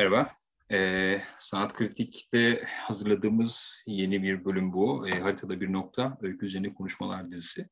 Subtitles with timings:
[0.00, 0.30] Merhaba.
[0.72, 5.08] Ee, Sanat Kritik'te hazırladığımız yeni bir bölüm bu.
[5.08, 7.68] Ee, haritada bir nokta, öykü üzerine konuşmalar dizisi.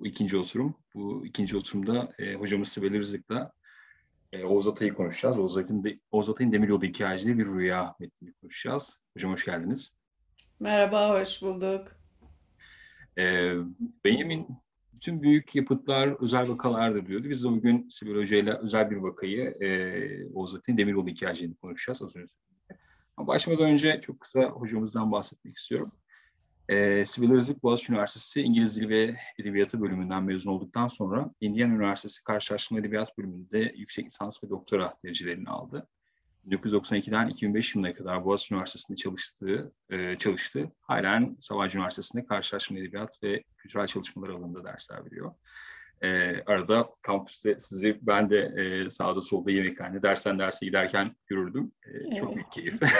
[0.00, 0.76] Bu ikinci oturum.
[0.94, 3.52] Bu ikinci oturumda e, hocamız Sibel Rızık'la
[4.32, 5.38] e, Oğuz Atay'ı konuşacağız.
[5.38, 9.00] Oğuz Atay'ın, de, Oğuz Atay'ın Demiryolu hikayeciliği bir rüya metnini konuşacağız.
[9.14, 9.96] Hocam hoş geldiniz.
[10.60, 11.88] Merhaba, hoş bulduk.
[13.18, 13.54] Ee,
[14.04, 14.48] Benjamin
[15.00, 17.30] bütün büyük yapıtlar özel vakalardır diyordu.
[17.30, 22.02] Biz de bugün Sibel Hoca ile özel bir vakayı e, Oğuz Atay'ın Demiryolu hikayeciliğini konuşacağız
[22.02, 22.34] az önce.
[23.16, 25.92] Ama başlamadan önce çok kısa hocamızdan bahsetmek istiyorum.
[26.68, 32.24] E, Sibel Özük Boğaziçi Üniversitesi İngiliz Dili ve Edebiyatı bölümünden mezun olduktan sonra Indiana Üniversitesi
[32.24, 35.88] Karşılaştırma Edebiyat bölümünde yüksek lisans ve doktora derecelerini aldı.
[36.48, 40.72] 1992'den 2005 yılına kadar Boğaziçi Üniversitesi'nde çalıştığı, e, çalıştı.
[40.80, 45.34] Halen Sabancı Üniversitesi'nde karşılaştırma edebiyat ve kültürel çalışmalar alanında dersler veriyor.
[46.02, 46.08] E,
[46.46, 51.72] arada kampüste sizi ben de e, sağda solda yemekhane, dersten derse giderken görürdüm.
[51.86, 52.16] E, evet.
[52.20, 52.80] Çok büyük keyif.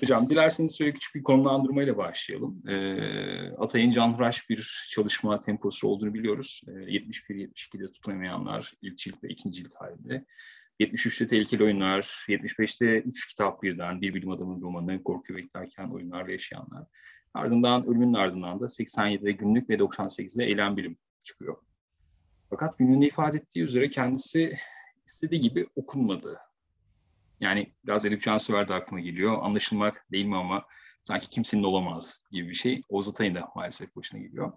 [0.00, 2.62] Hocam dilerseniz şöyle küçük bir konumlandırmayla başlayalım.
[2.68, 2.76] E,
[3.58, 6.62] Atay'ın canhıraş bir çalışma temposu olduğunu biliyoruz.
[6.68, 10.24] E, 71-72'de tutunamayanlar ilk cilt ve ikinci cilt halinde.
[10.80, 16.86] 73'te Tehlikeli Oyunlar, 75'te 3 kitap birden, Bir Bilim Adamının romanı, Korku Beklerken Oyunlarla Yaşayanlar.
[17.34, 21.56] Ardından ölümün ardından da 87'de Günlük ve 98'de Eylem Bilim çıkıyor.
[22.50, 24.56] Fakat günlüğünde ifade ettiği üzere kendisi
[25.06, 26.38] istediği gibi okunmadı.
[27.40, 29.38] Yani biraz Edip Cansever'de aklıma geliyor.
[29.42, 30.64] Anlaşılmak değil mi ama
[31.02, 32.82] sanki kimsenin olamaz gibi bir şey.
[32.88, 34.52] Oğuz Atay'ın da maalesef başına geliyor.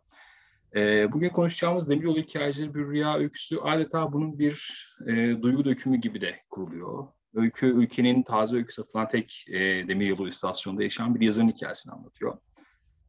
[0.75, 6.21] E, bugün konuşacağımız Demiryolu hikayeleri bir rüya öyküsü adeta bunun bir e, duygu dökümü gibi
[6.21, 7.07] de kuruluyor.
[7.33, 12.37] Öykü ülkenin taze öykü satılan tek e, demiryolu istasyonunda yaşayan bir yazarın hikayesini anlatıyor.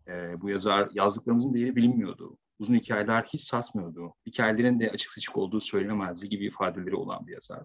[0.08, 2.38] E, bu yazar yazdıklarımızın değeri bilinmiyordu.
[2.58, 4.14] Uzun hikayeler hiç satmıyordu.
[4.26, 7.62] Hikayelerin de açık seçik olduğu söylenemezdi gibi ifadeleri olan bir yazar.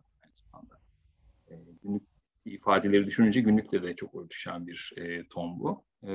[1.51, 2.03] E, günlük
[2.45, 5.83] ifadeleri düşününce günlükle de çok örtüşen bir e, ton bu.
[6.03, 6.11] E,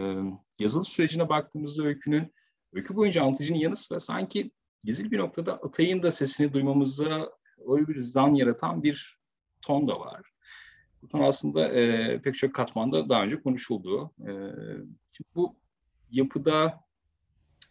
[0.59, 2.33] yazılı sürecine baktığımızda öykünün
[2.75, 4.51] öykü boyunca anlatıcının yanı sıra sanki
[4.85, 7.31] gizli bir noktada Atay'ın da sesini duymamızda
[7.69, 9.19] öyle bir zan yaratan bir
[9.63, 10.23] ton da var.
[11.03, 14.11] Bu ton aslında e, pek çok katmanda daha önce konuşuldu.
[14.21, 14.33] E,
[15.35, 15.57] bu
[16.11, 16.81] yapıda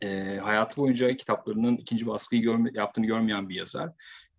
[0.01, 3.91] e, hayatı boyunca kitaplarının ikinci baskıyı görme, yaptığını görmeyen bir yazar.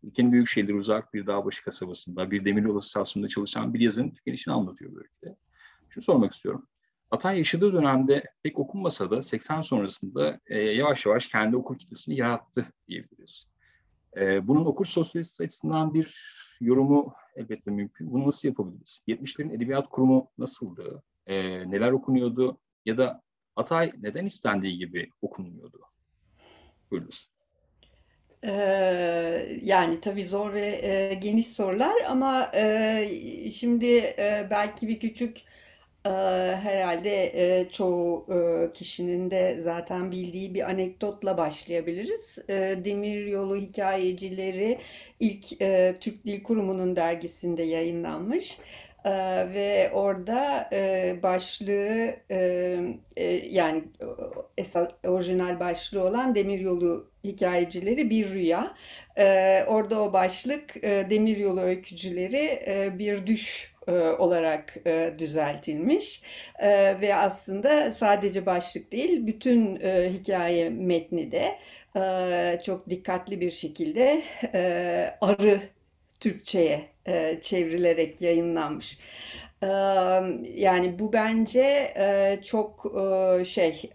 [0.02, 4.94] Ülkenin büyük şehirleri uzak bir dağbaşı kasabasında, bir demiryolu istasyonunda çalışan bir yazarın tükenişini anlatıyor
[4.94, 5.36] böyle.
[5.88, 6.66] Şunu sormak istiyorum.
[7.10, 12.66] Atay yaşadığı dönemde pek okunmasa da 80 sonrasında e, yavaş yavaş kendi okur kitlesini yarattı
[12.88, 13.46] diyebiliriz.
[14.16, 18.12] E, bunun okur sosyolojisi açısından bir yorumu elbette mümkün.
[18.12, 19.02] Bunu nasıl yapabiliriz?
[19.08, 21.02] 70'lerin edebiyat kurumu nasıldı?
[21.26, 21.34] E,
[21.70, 22.58] neler okunuyordu?
[22.84, 23.22] Ya da
[23.56, 25.80] Atay neden istendiği gibi okunmuyordu?
[26.90, 27.28] Buyurunuz.
[28.46, 35.42] Ee, yani tabii zor ve e, geniş sorular ama e, şimdi e, belki bir küçük
[36.06, 36.10] Eee,
[36.62, 42.38] herhâlde, eee, çoğu, eee, kişinin de zaten bildiği bir anekdotla başlayabiliriz.
[42.48, 44.78] Eee, Demiryolu Hikâyecileri
[45.20, 48.58] ilk, eee, Türk Dil Kurumu'nun dergisinde yayınlanmış.
[49.06, 49.12] Eee,
[49.54, 50.68] ve orada,
[51.22, 52.14] başlığı,
[53.50, 53.84] yani,
[54.58, 58.74] esas orijinal başlığı olan Demiryolu Hikâyecileri Bir Rüya.
[59.68, 62.60] Orada o başlık, Demiryolu Öykücüleri,
[62.98, 66.22] Bir Düş e, olarak e, düzeltilmiş
[66.58, 69.76] e, ve aslında sadece başlık değil bütün
[70.12, 71.58] hikaye metni de
[72.64, 74.22] çok dikkatli bir şekilde
[75.20, 75.60] arı
[76.20, 76.88] Türkçe'ye
[77.40, 78.98] çevrilerek yayınlanmış.
[80.54, 81.94] Yani bu bence
[82.44, 82.92] çok
[83.46, 83.90] şey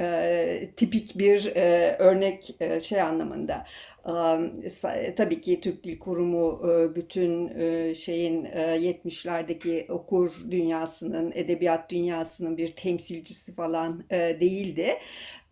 [0.77, 1.55] tipik bir
[1.99, 3.65] örnek şey anlamında.
[5.17, 6.61] Tabii ki Türk Dil Kurumu
[6.95, 7.53] bütün
[7.93, 14.97] şeyin 70'lerdeki okur dünyasının, edebiyat dünyasının bir temsilcisi falan değildi.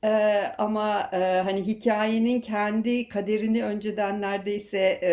[0.04, 5.12] Ee, ama e, hani hikayenin kendi kaderini önceden neredeyse e,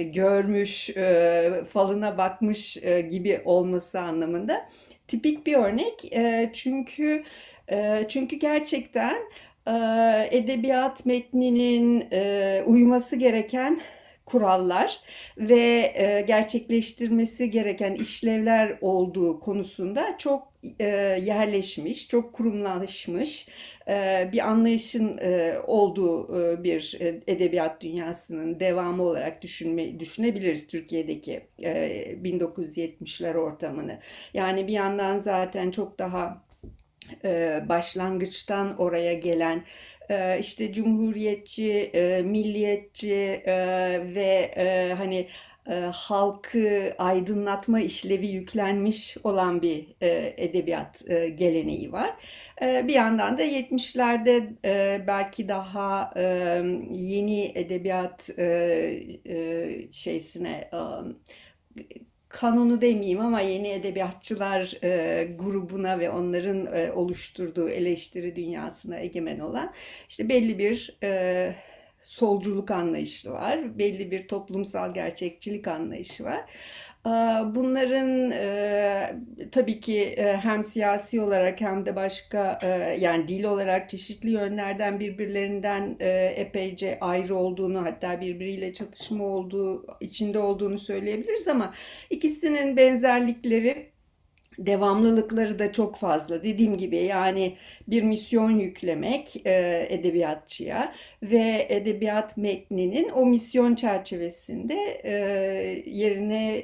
[0.00, 4.68] e, görmüş, e, falına bakmış e, gibi olması anlamında
[5.08, 6.12] tipik bir örnek.
[6.12, 7.24] E, çünkü
[7.72, 9.55] e, çünkü gerçekten e,
[10.30, 12.06] edebiyat metninin
[12.66, 13.80] uyması gereken
[14.24, 15.00] kurallar
[15.38, 20.52] ve gerçekleştirmesi gereken işlevler olduğu konusunda çok
[21.26, 23.48] yerleşmiş, çok kurumlaşmış
[24.32, 25.20] bir anlayışın
[25.66, 26.28] olduğu
[26.64, 31.72] bir edebiyat dünyasının devamı olarak düşünme, düşünebiliriz Türkiye'deki e,
[32.24, 33.98] 1970'ler ortamını.
[34.34, 36.45] Yani bir yandan zaten çok daha
[37.68, 39.64] başlangıçtan oraya gelen
[40.40, 41.90] işte cumhuriyetçi,
[42.24, 43.42] milliyetçi
[44.14, 44.54] ve
[44.98, 45.28] hani
[45.92, 49.86] halkı aydınlatma işlevi yüklenmiş olan bir
[50.36, 51.04] edebiyat
[51.34, 52.10] geleneği var.
[52.62, 56.14] Bir yandan da 70'lerde e, belki daha
[56.90, 58.30] yeni edebiyat
[59.90, 60.70] şeysine
[62.36, 69.72] kanunu demeyeyim ama yeni edebiyatçılar e, grubuna ve onların e, oluşturduğu eleştiri dünyasına egemen olan
[70.08, 71.54] işte belli bir e,
[72.02, 76.44] solculuk anlayışı var, belli bir toplumsal gerçekçilik anlayışı var.
[77.54, 79.16] Bunların e,
[79.52, 82.68] tabii ki e, hem siyasi olarak hem de başka e,
[83.00, 85.96] yani dil olarak çeşitli yönlerden birbirlerinden
[86.36, 91.74] epeyce ayrı olduğunu hatta birbiriyle çatışma olduğu içinde olduğunu söyleyebiliriz ama
[92.10, 93.95] ikisinin benzerlikleri
[94.58, 96.42] devamlılıkları da çok fazla.
[96.42, 97.56] Dediğim gibi yani
[97.88, 105.12] bir misyon yüklemek e, edebiyatçıya ve edebiyat metninin o misyon çerçevesinde e,
[105.86, 106.56] yerine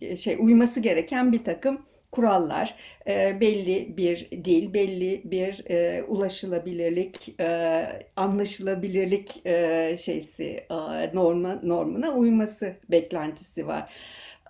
[0.00, 1.78] e, şey uyması gereken bir takım
[2.14, 2.74] kurallar,
[3.06, 7.86] e, belli bir dil, belli bir e, ulaşılabilirlik, e,
[8.16, 10.74] anlaşılabilirlik e, şeysi e,
[11.14, 13.92] norma normuna uyması beklentisi var.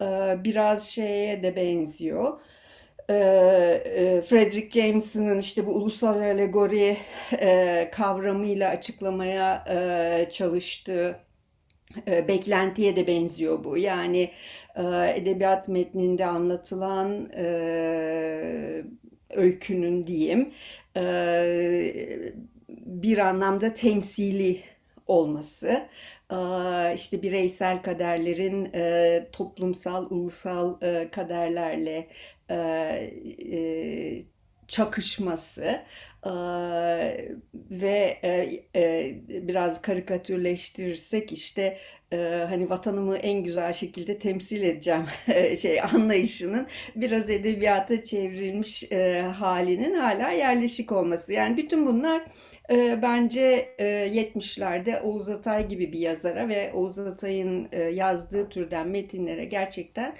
[0.00, 0.04] E,
[0.44, 2.40] biraz şeye de benziyor.
[4.28, 6.96] Frederick Jameson'ın işte bu ulusal alegori
[7.92, 9.64] kavramıyla açıklamaya
[10.30, 11.20] çalıştığı
[12.06, 13.78] beklentiye de benziyor bu.
[13.78, 14.30] Yani
[15.14, 17.30] edebiyat metninde anlatılan
[19.30, 20.52] öykünün diyeyim
[22.68, 24.60] bir anlamda temsili
[25.06, 25.88] olması,
[26.94, 28.72] işte bireysel kaderlerin
[29.32, 30.80] toplumsal, ulusal
[31.12, 32.08] kaderlerle
[34.68, 35.80] çakışması
[37.70, 38.18] ve
[39.28, 41.78] biraz karikatürleştirirsek işte
[42.20, 45.04] hani vatanımı en güzel şekilde temsil edeceğim
[45.56, 46.66] şey anlayışının
[46.96, 48.84] biraz edebiyata çevrilmiş
[49.32, 51.32] halinin hala yerleşik olması.
[51.32, 52.22] Yani bütün bunlar
[52.70, 58.88] e, bence e, 70'lerde Oğuz Atay gibi bir yazara ve Oğuz Atay'ın e, yazdığı türden
[58.88, 60.14] metinlere gerçekten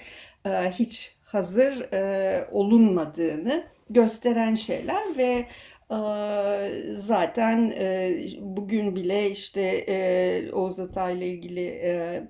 [0.46, 5.46] e, hiç hazır e, olunmadığını gösteren şeyler ve
[6.96, 7.74] Zaten
[8.40, 11.66] bugün bile işte Oğuz Atay ile ilgili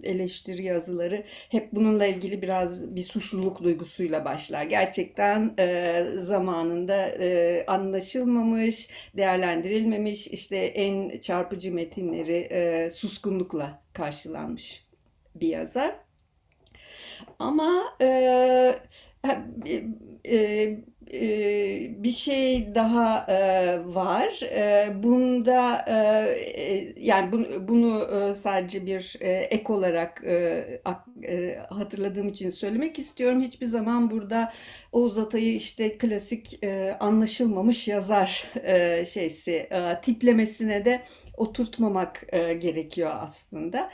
[0.02, 4.64] eleştiri yazıları hep bununla ilgili biraz bir suçluluk duygusuyla başlar.
[4.64, 5.54] Gerçekten
[6.16, 7.14] zamanında
[7.66, 14.84] anlaşılmamış, değerlendirilmemiş işte en çarpıcı metinleri suskunlukla karşılanmış
[15.34, 15.94] bir yazar.
[17.38, 18.74] Ama e,
[20.28, 20.76] e,
[22.02, 23.26] bir şey daha
[23.84, 24.40] var.
[25.02, 25.84] Bunda
[27.00, 30.24] yani bunu sadece bir ek olarak
[31.68, 33.40] hatırladığım için söylemek istiyorum.
[33.40, 34.52] Hiçbir zaman burada
[34.92, 36.60] Oğuz Atay'ı işte klasik
[37.00, 38.44] anlaşılmamış yazar
[39.08, 39.68] şeysi
[40.02, 41.02] tiplemesine de
[41.36, 42.26] oturtmamak
[42.60, 43.90] gerekiyor aslında.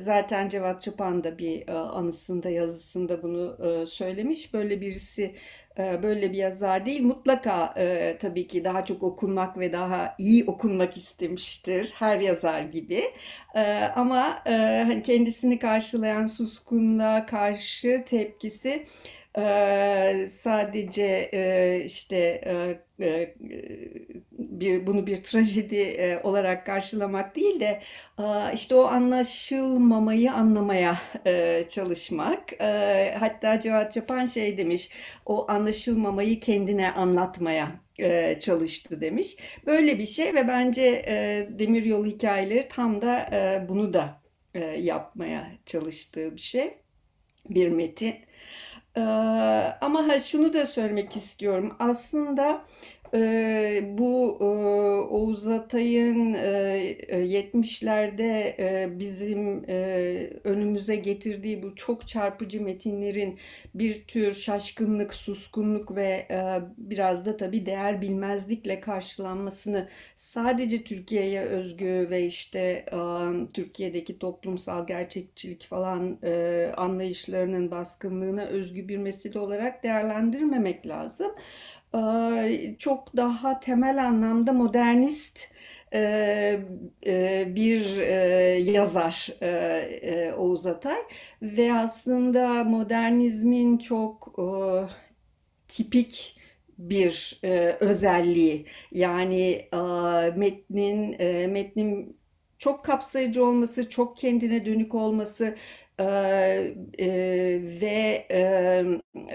[0.00, 3.56] Zaten Cevat Çapan da bir anısında yazısında bunu
[3.86, 4.54] söylemiş.
[4.54, 5.34] Böyle birisi
[5.78, 7.02] böyle bir yazar değil.
[7.02, 13.04] Mutlaka e, tabii ki daha çok okunmak ve daha iyi okunmak istemiştir her yazar gibi.
[13.54, 13.62] E,
[13.96, 14.52] ama e,
[14.86, 18.86] hani kendisini karşılayan suskunluğa karşı tepkisi
[20.28, 21.30] sadece
[21.86, 22.40] işte
[24.32, 27.80] bir bunu bir trajedi olarak karşılamak değil de
[28.54, 30.96] işte o anlaşılmamayı anlamaya
[31.68, 32.52] çalışmak.
[33.20, 34.90] Hatta Cevat Çapan şey demiş,
[35.26, 37.68] o anlaşılmamayı kendine anlatmaya
[38.40, 39.36] çalıştı demiş.
[39.66, 41.04] Böyle bir şey ve bence
[41.58, 43.30] Demiryolu hikayeleri tam da
[43.68, 44.20] bunu da
[44.78, 46.74] yapmaya çalıştığı bir şey,
[47.50, 48.14] bir metin.
[49.80, 51.76] Ama ha, şunu da söylemek istiyorum.
[51.78, 52.64] Aslında
[53.14, 54.46] Eee, bu, eee,
[55.10, 56.96] Oğuz Atay'ın, eee,
[57.26, 63.38] 70'lerde, eee, bizim, eee, önümüze getirdiği bu çok çarpıcı metinlerin
[63.74, 72.06] bir tür şaşkınlık, suskunluk ve, eee, biraz da tabii değer bilmezlikle karşılanmasını sadece Türkiye'ye özgü
[72.10, 80.86] ve işte, amm, Türkiye'deki toplumsal gerçekçilik falan, eee, anlayışlarının baskınlığına özgü bir mesele olarak değerlendirmemek
[80.86, 81.32] lazım
[82.78, 85.48] çok daha temel anlamda modernist
[87.54, 87.96] bir
[88.56, 89.28] yazar
[90.36, 90.98] Oğuz Atay
[91.42, 94.38] ve aslında modernizmin çok
[95.68, 96.38] tipik
[96.78, 98.66] bir e, özelliği.
[98.92, 99.76] Yani e,
[100.36, 102.18] metnin e, metnin
[102.58, 105.56] çok kapsayıcı olması, çok kendine dönük olması
[106.00, 106.04] e,
[106.98, 107.08] e,
[107.80, 108.84] ve e,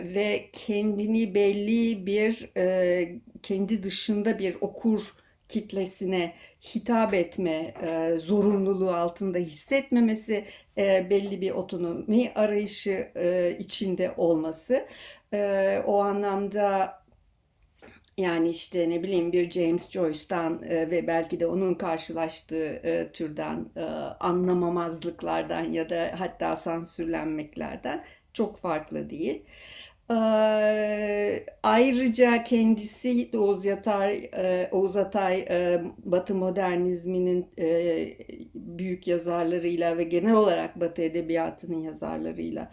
[0.04, 5.14] ve kendini belli bir e, kendi dışında bir okur
[5.50, 6.34] kitlesine
[6.76, 10.46] hitap etme e, zorunluluğu altında hissetmemesi,
[10.78, 14.88] e, belli bir otonomi arayışı e, içinde olması.
[15.34, 17.03] E, o anlamda
[18.18, 23.66] yani işte ne bileyim bir James Joyce'dan e, ve belki de onun karşılaştığı e, türden
[23.76, 23.82] e,
[24.20, 28.04] anlamamazlıklar,dan ya da hatta sansürlenmeklerden
[28.34, 29.44] çok farklı değil.
[30.12, 30.16] E,
[31.64, 38.18] ayrıca kendisi Oğuz Yatay, e, Oğuz Atay e, Batı modernizminin e,
[38.56, 42.72] büyük yazarlarıyla ve genel olarak Batı edebiyatının yazarlarıyla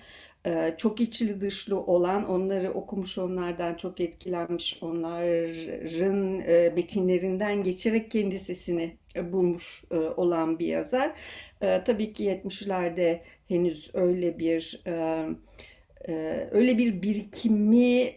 [0.77, 8.97] çok içli dışlı olan, onları okumuş, onlardan çok etkilenmiş, onların e, metinlerinden geçerek kendi sesini
[9.17, 11.13] e, bulmuş e, olan bir yazar.
[11.61, 14.83] Tabii ki 70'lerde henüz öyle bir
[16.51, 18.15] öyle bir birikimi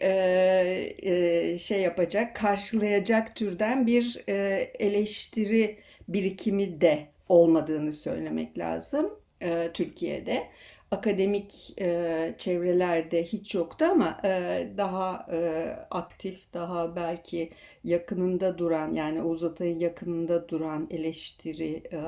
[1.60, 4.24] şey yapacak, karşılayacak türden bir
[4.80, 5.77] eleştiri
[6.08, 9.20] birikimi de olmadığını söylemek lazım
[9.74, 10.48] Türkiye'de
[10.94, 14.30] akademik e, çevrelerde hiç yoktu ama e,
[14.78, 17.52] daha e, aktif, daha belki
[17.84, 22.00] yakınında duran yani Oğuz Atay'ın yakınında duran eleştiri e,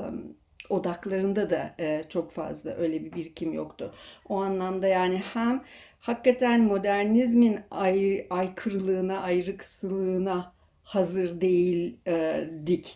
[0.70, 3.94] odaklarında da e, çok fazla öyle bir birikim yoktu.
[4.30, 5.64] O anlamda yani hem
[6.00, 10.55] hakikaten modernizmin ay, aykırılığına, ayrıksılığına
[10.86, 12.48] hazır değil e,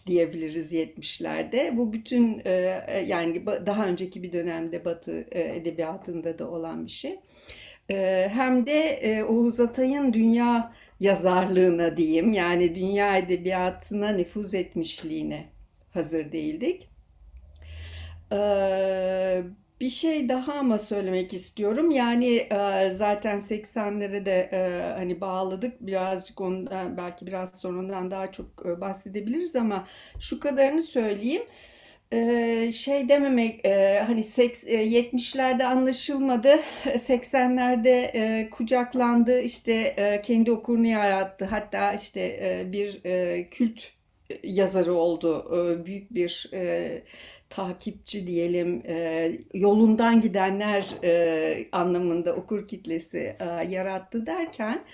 [0.08, 1.77] diyebiliriz 70'lerde.
[1.77, 7.19] Bu bütün e, e yani daha önceki bir dönemde Batı edebiyatında da olan bir şey.
[8.27, 15.46] Hem de Oğuz Atay'ın dünya yazarlığına diyeyim yani dünya edebiyatına nüfuz etmişliğine
[15.93, 16.89] hazır değildik.
[19.79, 21.91] Bir şey daha ama söylemek istiyorum.
[21.91, 25.81] Yani e, zaten 80'lere de e, hani bağladık.
[25.81, 29.88] Birazcık ondan belki biraz sonra ondan daha çok e, bahsedebiliriz ama
[30.19, 31.41] şu kadarını söyleyeyim.
[32.71, 33.67] Şey dememek
[34.07, 36.59] hani seks, e, 70'lerde anlaşılmadı.
[36.86, 39.41] 80'lerde e, kucaklandı.
[39.41, 39.95] işte
[40.25, 41.45] kendi okurunu yarattı.
[41.45, 43.01] Hatta işte bir
[43.51, 43.83] kült
[44.43, 45.51] yazarı oldu.
[45.86, 46.51] Büyük bir
[47.49, 54.85] takipçi diyelim e, yolundan gidenler e, anlamında okur kitlesi e, yarattı derken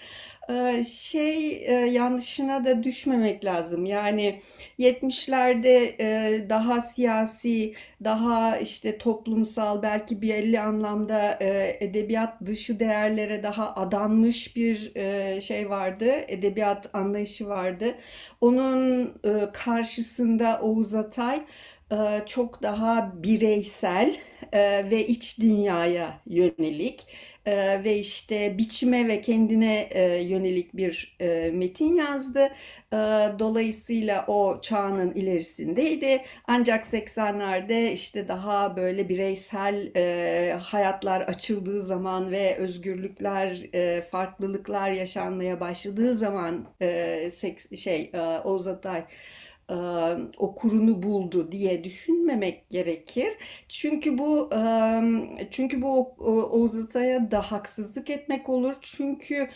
[0.88, 3.86] şey yanlışına da düşmemek lazım.
[3.86, 4.42] Yani
[4.80, 11.38] 70'lerde e, daha siyasi, daha işte toplumsal belki bir belli anlamda
[11.80, 14.92] edebiyat dışı değerlere daha adanmış bir
[15.42, 16.12] şey vardı.
[16.28, 17.96] Edebiyat anlayışı vardı.
[18.42, 19.14] Onun
[19.54, 21.46] karşısında Oğuz Atay
[22.26, 24.16] çok daha bireysel
[24.54, 27.08] e, ve iç dünyaya yönelik
[27.46, 29.90] e, ve işte biçime ve kendine
[30.24, 31.18] yönelik bir
[31.54, 32.50] metin yazdı.
[33.40, 36.22] Dolayısıyla o çağının ilerisindeydi.
[36.48, 39.94] Ancak 80'lerde işte daha böyle bireysel
[40.60, 43.60] hayatlar açıldığı zaman ve özgürlükler,
[44.02, 46.66] farklılıklar yaşanmaya başladığı zaman
[47.76, 48.12] şey
[48.44, 49.06] Oğuz Atay
[49.70, 49.76] e,
[50.38, 53.38] okurunu buldu diye düşünmemek gerekir.
[53.70, 54.60] Çünkü bu e,
[55.52, 58.76] çünkü bu Oğuz Atay'a da haksızlık etmek olur.
[58.82, 59.50] Çünkü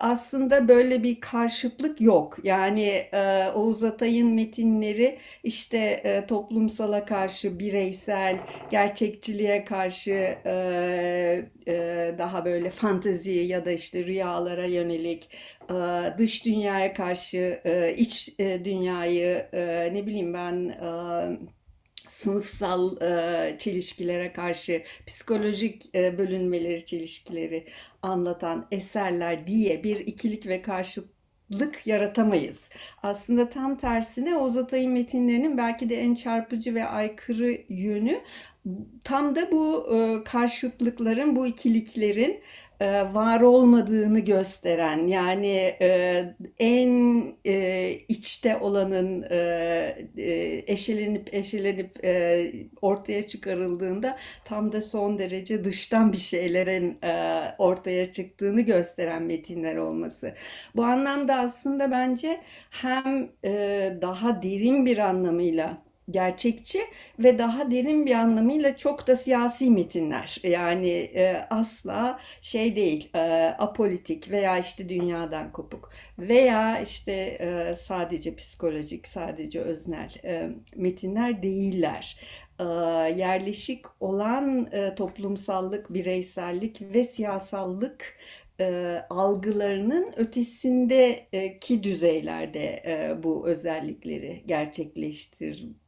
[0.00, 2.38] aslında böyle bir karşıtlık yok.
[2.44, 8.38] Yani e, Oğuz Atay'ın metinleri işte e, toplumsala karşı bireysel,
[8.70, 15.28] gerçekçiliğe karşı e, daha böyle fantezi ya da işte rüyalara yönelik,
[16.18, 17.60] dış dünyaya karşı
[17.96, 19.46] iç dünyayı
[19.92, 20.74] ne bileyim ben
[22.22, 27.66] sınıfsal e, çelişkilere karşı psikolojik e, bölünmeleri, çelişkileri
[28.02, 32.70] anlatan eserler diye bir ikilik ve karşıtlık yaratamayız.
[33.02, 38.20] Aslında tam tersine Oğuz Atay'ın metinlerinin belki de en çarpıcı ve aykırı yönü
[39.04, 42.40] tam da bu e, karşıtlıkların, bu ikiliklerin
[43.12, 46.24] var olmadığını gösteren yani e,
[46.58, 49.22] en e, içte olanın
[50.66, 51.98] eşelenip eşelenip
[52.82, 56.98] ortaya çıkarıldığında tam da son derece dıştan bir şeylerin
[57.58, 60.34] ortaya çıktığını gösteren metinler olması.
[60.76, 63.28] Bu anlamda aslında bence hem
[64.02, 66.80] daha derin bir anlamıyla gerçekçi
[67.18, 70.38] ve daha derin bir anlamıyla çok da siyasi metinler.
[70.42, 73.20] Yani e, asla şey değil, e,
[73.58, 82.20] apolitik veya işte dünyadan kopuk veya işte e, sadece psikolojik, sadece öznel e, metinler değiller.
[82.60, 82.64] E,
[83.16, 88.16] yerleşik olan e, toplumsallık, bireysellik ve siyasallık
[88.60, 94.42] e, algılarının ötesindeki düzeylerde e, bu özellikleri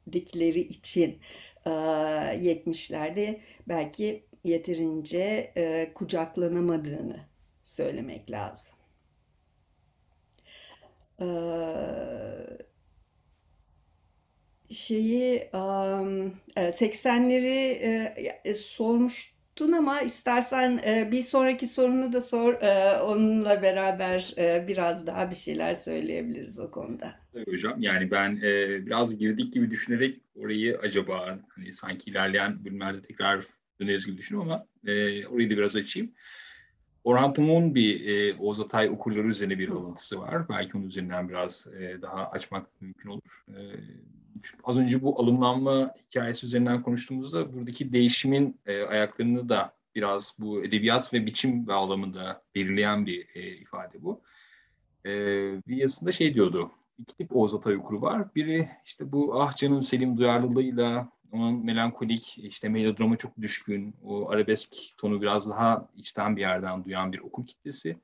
[0.06, 1.18] gerçekleştirdikleri için
[1.66, 5.52] e, 70'lerde belki yeterince
[5.94, 7.16] kucaklanamadığını
[7.64, 8.74] söylemek lazım.
[14.70, 20.80] Şeyi um, 80'leri e, sormuş unuttun ama istersen
[21.12, 22.54] bir sonraki sorunu da sor.
[23.00, 24.34] Onunla beraber
[24.68, 27.23] biraz daha bir şeyler söyleyebiliriz o konuda.
[27.48, 27.82] Hocam.
[27.82, 33.44] Yani ben e, biraz girdik gibi düşünerek orayı acaba hani sanki ilerleyen bölümlerde tekrar
[33.80, 36.12] döneriz gibi düşünüyorum ama e, orayı da biraz açayım.
[37.04, 40.48] Orhan Pamuk'un bir e, Oğuz Atay okurları üzerine bir alıntısı var.
[40.48, 43.44] Belki onun üzerinden biraz e, daha açmak mümkün olur.
[43.48, 43.60] E,
[44.64, 51.14] az önce bu alımlanma hikayesi üzerinden konuştuğumuzda buradaki değişimin e, ayaklarını da biraz bu edebiyat
[51.14, 54.22] ve biçim bağlamında belirleyen bir e, ifade bu.
[55.06, 55.10] E,
[55.68, 58.34] bir yazısında şey diyordu, iki tip Oğuz Atay okuru var.
[58.34, 64.74] Biri işte bu ah canım Selim duyarlılığıyla onun melankolik, işte melodrama çok düşkün, o arabesk
[64.98, 67.96] tonu biraz daha içten bir yerden duyan bir okul kitlesi.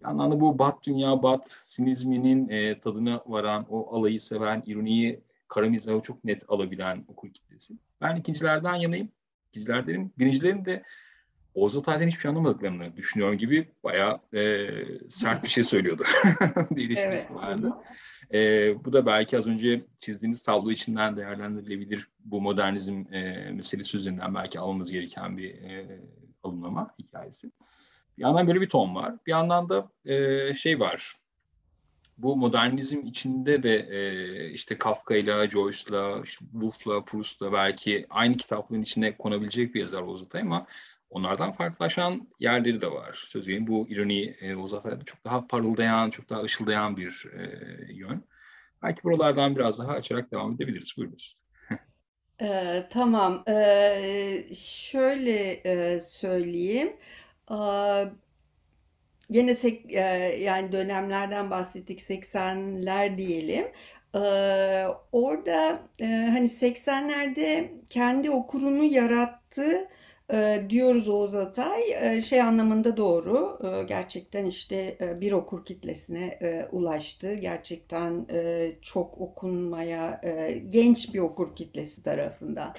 [0.00, 5.20] Bir yandan da bu bat dünya, bat sinizminin e, tadına varan, o alayı seven, ironiyi
[5.48, 7.74] kara mizahı çok net alabilen okul kitlesi.
[8.00, 9.08] Ben ikincilerden yanayım.
[9.48, 10.12] İkincilerdenim.
[10.18, 10.82] Birincilerin de
[11.54, 14.68] Oğuz Atay'dan hiçbir şey anlamadıklarını düşünüyorum gibi bayağı e,
[15.10, 16.04] sert bir şey söylüyordu.
[16.70, 17.30] bir ilişkisi evet.
[17.30, 17.72] vardı.
[18.32, 18.38] E,
[18.84, 22.08] bu da belki az önce çizdiğiniz tablo içinden değerlendirilebilir.
[22.24, 26.00] Bu modernizm e, meselesi üzerinden belki alınması gereken bir e,
[26.42, 27.50] alımlama hikayesi.
[28.18, 29.14] Bir yandan böyle bir ton var.
[29.26, 31.16] Bir yandan da e, şey var
[32.18, 39.74] bu modernizm içinde de e, işte Kafka'yla, Joyce'la, Woolf'la, Proust'la belki aynı kitaplığın içine konabilecek
[39.74, 40.66] bir yazar Oğuz Atay ama
[41.12, 43.24] onlardan farklılaşan yerleri de var.
[43.28, 47.50] Sözü bu ironi e, Oğuz Atay'da çok daha parıldayan, çok daha ışıldayan bir e,
[47.92, 48.24] yön.
[48.82, 50.94] Belki buralardan biraz daha açarak devam edebiliriz.
[50.96, 51.36] Buyurunuz.
[52.42, 53.44] Ee, tamam.
[53.48, 56.96] Ee, şöyle e, söyleyeyim.
[57.50, 58.04] Ee,
[59.32, 60.00] Gene sek, e,
[60.40, 63.64] yani dönemlerden bahsettik 80'ler diyelim.
[64.14, 69.88] Ee, orada e, hani 80'lerde kendi okurunu yarattı
[70.32, 71.82] e, diyoruz Oğuz Atay.
[71.92, 73.58] E, şey anlamında doğru.
[73.64, 77.34] E, gerçekten işte e, bir okur kitlesine e, ulaştı.
[77.34, 80.20] Gerçekten e, çok okunmaya
[80.68, 82.74] genç bir okur kitlesi tarafından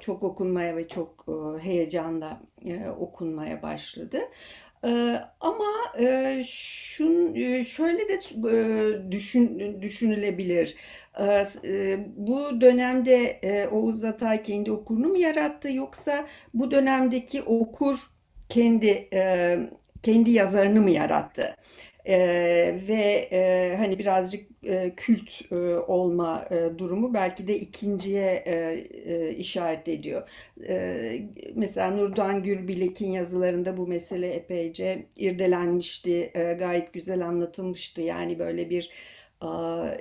[0.00, 1.26] çok okunmaya ve çok
[1.60, 2.40] heyecanla
[2.98, 4.18] okunmaya başladı.
[4.84, 5.64] Ee, ama
[6.00, 8.18] e, şun e, şöyle de
[8.56, 10.76] e, düşün düşünülebilir.
[11.20, 17.98] Ee, e, bu dönemde e, Oğuz Atay kendi okurunu mu yarattı yoksa bu dönemdeki okur
[18.48, 19.58] kendi e,
[20.02, 21.56] kendi yazarını mı yarattı?
[22.08, 28.54] E, ve e, hani birazcık e, kült e, olma e, durumu belki de ikinciye e,
[29.14, 30.28] e, işaret ediyor.
[30.68, 31.20] E,
[31.54, 38.00] mesela Nurdoğan Gürbilek'in yazılarında bu mesele epeyce irdelenmişti, e, gayet güzel anlatılmıştı.
[38.00, 38.90] Yani böyle bir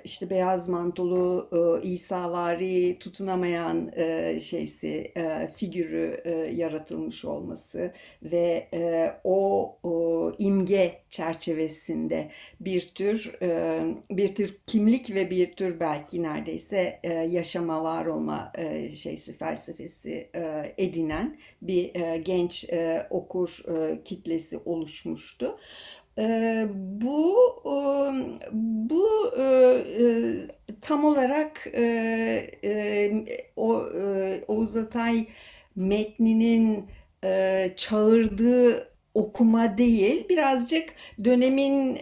[0.03, 1.49] işte beyaz mantolu
[1.83, 3.91] İsavari tutunamayan
[4.39, 5.13] şeysi
[5.55, 6.23] figürü
[6.55, 7.91] yaratılmış olması
[8.23, 8.67] ve
[9.23, 9.77] o
[10.39, 13.37] imge çerçevesinde bir tür
[14.11, 18.51] bir tür kimlik ve bir tür belki neredeyse yaşama var olma
[18.95, 20.29] şeysi felsefesi
[20.77, 22.69] edinen bir genç
[23.09, 23.63] okur
[24.05, 25.57] kitlesi oluşmuştu.
[27.01, 27.37] Bu
[28.53, 29.31] bu
[30.81, 31.67] tam olarak
[33.55, 33.83] o
[34.47, 35.25] Oğuz Atay
[35.75, 36.85] metninin
[37.75, 40.89] çağırdığı okuma değil, birazcık
[41.23, 41.95] dönemin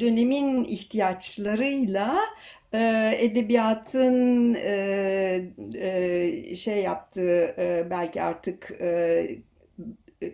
[0.00, 2.16] dönemin ihtiyaçlarıyla
[3.18, 4.54] edebiyatın
[6.54, 7.54] şey yaptığı
[7.90, 8.80] belki artık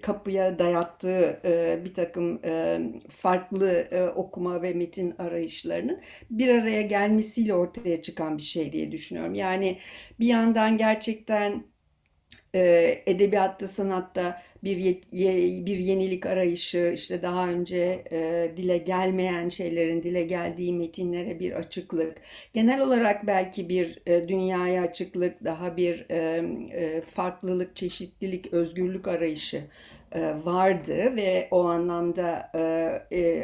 [0.03, 2.79] kapıya dayattığı e, bir takım e,
[3.11, 9.35] farklı e, okuma ve metin arayışlarının bir araya gelmesiyle ortaya çıkan bir şey diye düşünüyorum.
[9.35, 9.79] Yani
[10.20, 11.74] bir yandan gerçekten
[12.55, 14.79] e, edebiyatta, sanatta bir
[15.67, 22.17] bir yenilik arayışı, işte daha önce e, dile gelmeyen şeylerin dile geldiği metinlere bir açıklık,
[22.53, 29.62] genel olarak belki bir e, dünyaya açıklık, daha bir e, farklılık, çeşitlilik, özgürlük arayışı
[30.45, 32.51] vardı ve o anlamda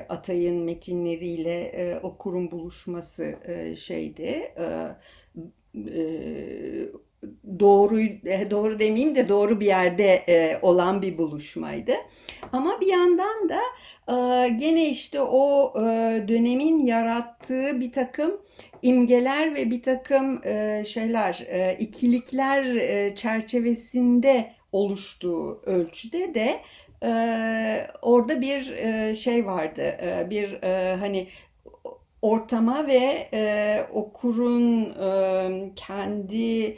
[0.08, 3.34] Atay'ın metinleriyle e, okurun buluşması
[3.76, 4.54] şeydi.
[5.76, 6.09] E,
[7.60, 11.92] doğru e, doğru demeyeyim de doğru bir yerde e, olan bir buluşmaydı.
[12.52, 13.60] Ama bir yandan da
[14.08, 15.82] e, gene işte o e,
[16.28, 18.40] dönemin yarattığı bir takım
[18.82, 26.60] imgeler ve bir takım e, şeyler, e, ikilikler e, çerçevesinde oluştuğu ölçüde de
[27.04, 29.82] e, orada bir e, şey vardı.
[29.82, 31.26] E, bir e, hani
[32.22, 36.76] ortama ve e, okurun e, kendi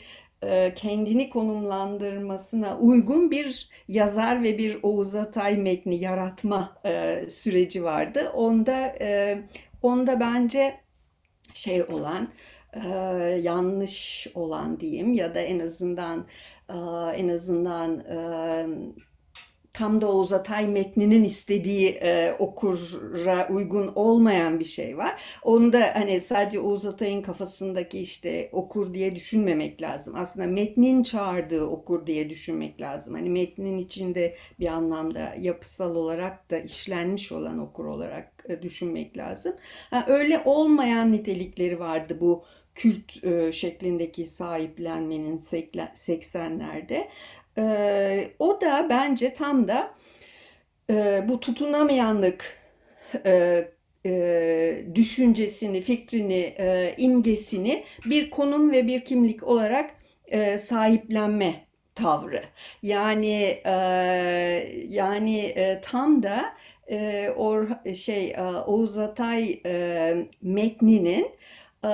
[0.76, 8.30] kendini konumlandırmasına uygun bir yazar ve bir Oğuz Atay metni yaratma e, süreci vardı.
[8.34, 9.42] Onda e,
[9.82, 10.80] onda bence
[11.54, 12.28] şey olan
[12.72, 12.88] e,
[13.42, 16.26] yanlış olan diyeyim ya da en azından
[16.68, 16.76] e,
[17.16, 18.16] en azından e,
[19.72, 25.22] tam da Oğuz Atay metninin istediği e, okura uygun olmayan bir şey var.
[25.42, 30.14] Onu da hani sadece Oğuz Atay'ın kafasındaki işte okur diye düşünmemek lazım.
[30.16, 33.14] Aslında metnin çağırdığı okur diye düşünmek lazım.
[33.14, 39.56] Hani metnin içinde bir anlamda yapısal olarak da işlenmiş olan okur olarak e, düşünmek lazım.
[39.90, 47.08] Ha, öyle olmayan nitelikleri vardı bu kült e, şeklindeki sahiplenmenin 80'lerde.
[47.58, 49.94] E, o da bence tam da
[50.90, 52.58] e, bu tutunamayanlık
[53.26, 53.64] e,
[54.06, 59.90] e, düşüncesini, fikrini, e, imgesini bir konum ve bir kimlik olarak
[60.26, 62.44] e, sahiplenme tavrı.
[62.82, 63.72] Yani e,
[64.88, 66.54] yani e, tam da
[66.90, 71.30] e, or şey e, Oğuz Atay e, metninin
[71.84, 71.92] e,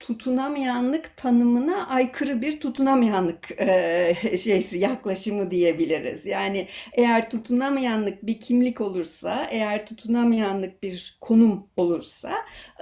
[0.00, 6.26] tutunamayanlık tanımına aykırı bir tutunamayanlık e, şeysi yaklaşımı diyebiliriz.
[6.26, 12.32] Yani eğer tutunamayanlık bir kimlik olursa, eğer tutunamayanlık bir konum olursa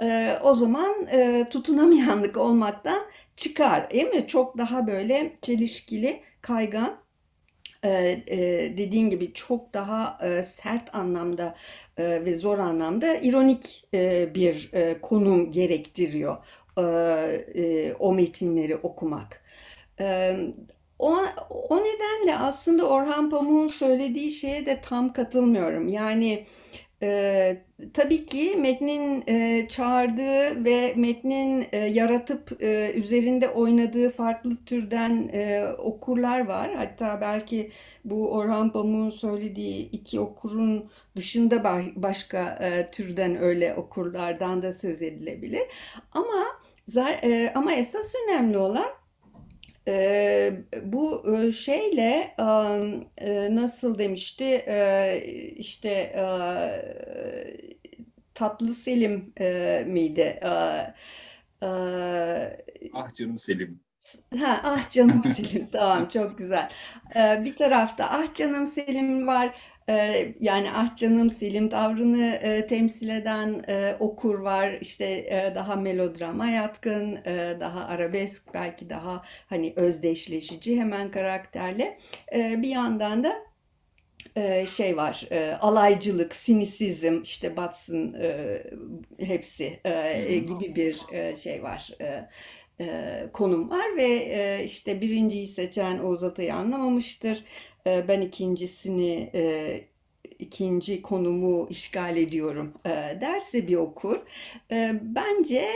[0.01, 3.01] e, o zaman e, tutunamayanlık olmaktan
[3.37, 3.91] çıkar.
[3.91, 4.27] Değil mi?
[4.27, 7.05] Çok daha böyle çelişkili, kaygan
[7.85, 11.55] e, dediğin gibi çok daha e, sert anlamda
[11.97, 13.87] e, ve zor anlamda ironik
[14.35, 16.37] bir konum gerektiriyor
[17.99, 19.41] o metinleri okumak.
[20.99, 21.17] O,
[21.49, 25.87] o nedenle aslında Orhan Pamuk'un söylediği şeye de tam katılmıyorum.
[25.87, 26.45] Yani
[27.03, 27.61] e,
[27.93, 35.67] tabii ki metnin e, çağırdığı ve metnin e, yaratıp e, üzerinde oynadığı farklı türden e,
[35.77, 36.75] okurlar var.
[36.75, 37.71] Hatta belki
[38.05, 41.63] bu Orhan Pamuk'un söylediği iki okurun dışında
[41.95, 45.63] başka e, türden öyle okurlardan da söz edilebilir.
[46.11, 46.45] Ama
[47.55, 48.89] ama esas önemli olan
[49.87, 50.51] e,
[50.83, 52.35] bu e, şeyle
[53.17, 55.21] e, nasıl demişti e,
[55.57, 56.25] işte e,
[58.33, 60.39] Tatlı Selim e, miydi?
[60.43, 60.47] E,
[61.65, 61.69] e,
[62.93, 63.79] ah canım Selim.
[64.39, 66.69] Ha, ah canım Selim tamam çok güzel.
[67.15, 69.55] Ee, bir tarafta ah canım Selim var.
[69.89, 74.77] Ee, yani ah canım Selim tavrını e, temsil eden e, okur var.
[74.81, 77.19] İşte e, daha melodrama yatkın,
[77.59, 81.99] daha arabesk belki daha hani özdeşleşici hemen karakterle.
[82.33, 83.35] Bir yandan da
[84.65, 85.27] şey var
[85.61, 88.13] alaycılık, sinisizm işte batsın
[89.19, 89.79] hepsi
[90.59, 91.89] gibi bir şey var.
[93.33, 97.43] Konum var ve işte birinciyi seçen Oğuz Atay'ı anlamamıştır.
[97.87, 99.81] E, ben ikincisini e,
[100.39, 102.89] ikinci konumu işgal ediyorum e,
[103.21, 104.19] derse bir okur.
[104.71, 105.71] E, bence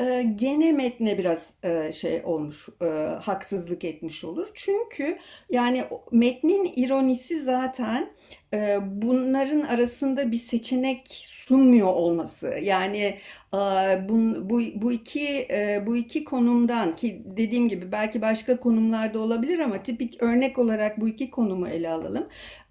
[0.00, 2.68] e, gene metne biraz e, şey olmuş,
[3.20, 4.48] haksızlık etmiş olur.
[4.54, 5.18] Çünkü
[5.50, 8.10] yani metnin ironisi zaten
[8.82, 12.54] bunların arasında bir seçenek sunmuyor olması.
[12.62, 13.18] Yani
[13.54, 13.58] e,
[14.08, 19.58] bu, bu, bu iki e, bu iki konumdan ki dediğim gibi belki başka konumlarda olabilir
[19.58, 22.28] ama tipik örnek olarak bu iki konumu ele alalım.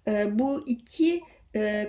[0.08, 1.20] E, bu iki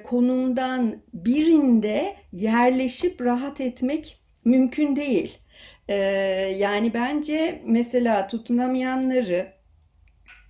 [0.04, 5.38] konumdan birinde yerleşip rahat etmek mümkün değil.
[6.60, 9.54] Yani bence mesela tutunamayanları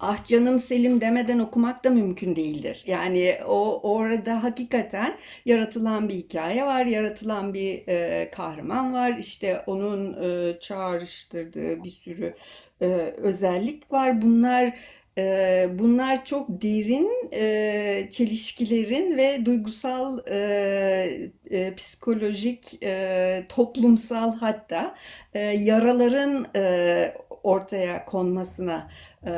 [0.03, 2.83] ah canım Selim demeden okumak da mümkün değildir.
[2.87, 9.17] Yani o orada hakikaten yaratılan bir hikaye var, yaratılan bir e, kahraman var.
[9.19, 12.35] İşte onun e, çağrıştırdığı bir sürü
[12.81, 12.85] e,
[13.17, 14.21] özellik var.
[14.21, 14.73] Bunlar
[15.17, 24.95] e, bunlar çok derin e, çelişkilerin ve duygusal, e, e, psikolojik, e, toplumsal hatta
[25.33, 28.89] e, yaraların e, ortaya konmasına
[29.25, 29.31] e,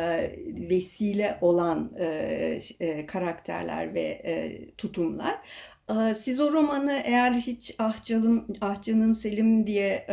[0.69, 4.21] vesile olan e, e, karakterler ve
[4.77, 5.39] tutumlar.
[6.17, 10.05] Siz o romanı eğer hiç Ah Canım, Ah Canım Selim diye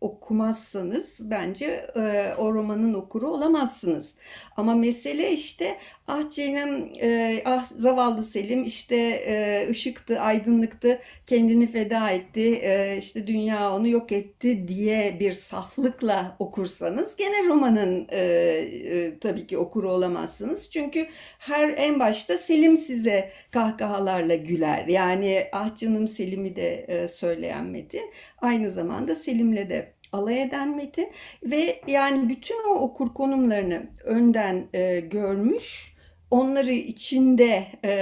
[0.00, 4.14] okumazsanız bence e, o romanın okuru olamazsınız.
[4.56, 12.10] Ama mesele işte ah canım e, ah zavallı Selim işte e, ışıktı, aydınlıktı, kendini feda
[12.10, 19.18] etti, e, işte dünya onu yok etti diye bir saflıkla okursanız gene romanın e, e,
[19.18, 20.70] tabii ki okuru olamazsınız.
[20.70, 21.06] Çünkü
[21.38, 24.86] her en başta Selim size kahkahalarla güler.
[24.86, 31.08] Yani ah canım Selim'i de e, söyleyen metin aynı zamanda Selim'le de alay eden metin
[31.42, 35.98] ve yani bütün o okur konumlarını önden e, görmüş
[36.30, 37.92] onları içinde e,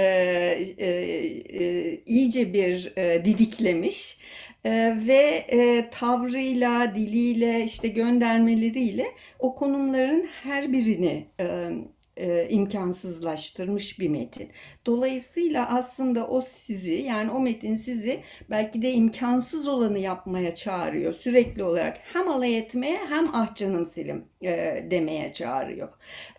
[0.77, 4.17] e, e, iyice bir e, didiklemiş
[4.65, 9.05] e, ve e, tavrıyla, diliyle, işte göndermeleriyle
[9.39, 11.45] o konumların her birini e,
[12.17, 14.51] e, imkansızlaştırmış bir metin.
[14.85, 21.13] Dolayısıyla aslında o sizi yani o metin sizi belki de imkansız olanı yapmaya çağırıyor.
[21.13, 25.89] Sürekli olarak hem alay etmeye hem ah canım Selim e, demeye çağırıyor.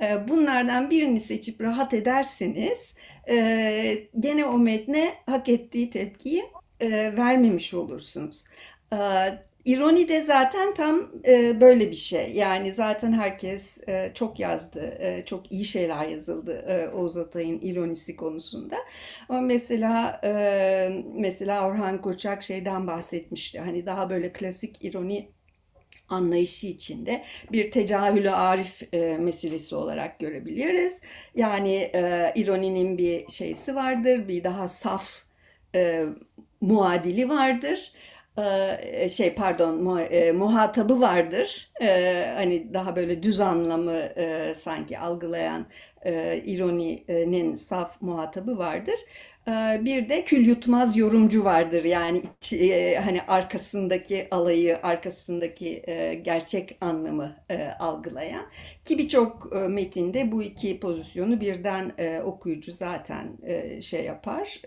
[0.01, 2.95] E, bunlardan birini seçip rahat ederseniz
[3.29, 6.45] e, gene o metne hak ettiği tepkiyi
[6.81, 8.45] e, vermemiş olursunuz.
[8.93, 8.99] E,
[9.65, 12.33] İroni de zaten tam e, böyle bir şey.
[12.33, 18.17] Yani zaten herkes e, çok yazdı, e, çok iyi şeyler yazıldı e, Oğuz Atay'ın ironisi
[18.17, 18.77] konusunda.
[19.29, 23.61] Ama mesela e, mesela Orhan Koçak şeyden bahsetmişti.
[23.61, 25.29] Hani daha böyle klasik ironi
[26.09, 31.01] anlayışı içinde bir tecahülü arif e, meselesi olarak görebiliriz.
[31.35, 35.23] Yani e, ironinin bir şeysi vardır, bir daha saf
[35.75, 36.05] e,
[36.61, 37.93] muadili vardır
[39.11, 41.71] şey pardon e, muhatabı vardır.
[41.83, 44.09] E, hani daha böyle düz anlamı
[44.57, 45.67] sanki algılayan
[46.45, 48.95] ironinin saf muhatabı vardır.
[49.85, 52.23] Bir de kül yutmaz yorumcu vardır yani
[53.05, 55.83] hani arkasındaki alayı, arkasındaki
[56.23, 57.37] gerçek anlamı
[57.79, 58.47] algılayan
[58.85, 61.93] ki birçok metinde bu iki pozisyonu birden
[62.25, 63.39] okuyucu zaten
[63.81, 64.61] şey yapar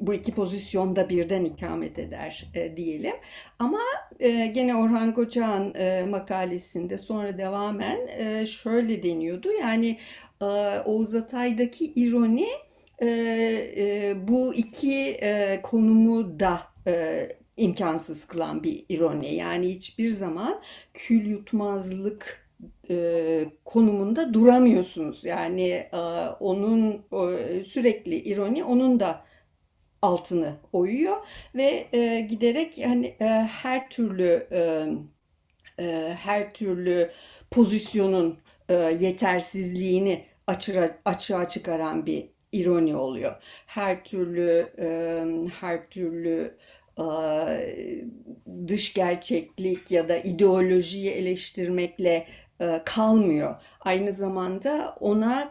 [0.00, 3.14] bu iki pozisyonda birden ikamet eder e, diyelim.
[3.58, 3.80] Ama
[4.20, 9.48] e, gene Orhan Koçak'ın e, makalesinde sonra devamen e, şöyle deniyordu.
[9.60, 9.98] Yani
[10.42, 10.46] e,
[10.84, 12.46] Oğuz Atay'daki ironi
[12.98, 13.06] e,
[13.76, 19.34] e, bu iki e, konumu da e, imkansız kılan bir ironi.
[19.34, 20.60] Yani hiçbir zaman
[20.94, 22.45] kül yutmazlık
[22.90, 25.24] e, konumunda duramıyorsunuz.
[25.24, 25.96] Yani e,
[26.40, 29.26] onun e, sürekli ironi onun da
[30.02, 31.16] altını oyuyor
[31.54, 33.24] ve e, giderek hani e,
[33.62, 34.86] her türlü e,
[35.84, 37.10] e, her türlü
[37.50, 38.38] pozisyonun
[38.68, 43.42] e, yetersizliğini açığa, açığa çıkaran bir ironi oluyor.
[43.66, 44.88] Her türlü e,
[45.60, 46.56] her türlü
[48.66, 52.26] dış gerçeklik ya da ideolojiyi eleştirmekle
[52.84, 53.54] kalmıyor.
[53.80, 55.48] Aynı zamanda ona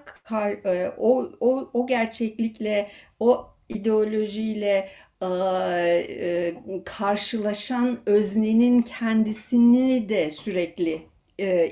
[0.97, 2.89] o, o, o gerçeklikle
[3.19, 4.89] o ideolojiyle
[6.85, 11.01] karşılaşan öznenin kendisini de sürekli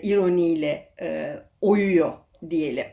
[0.04, 0.90] ironiyle
[1.62, 2.14] oyuyor
[2.50, 2.86] diyelim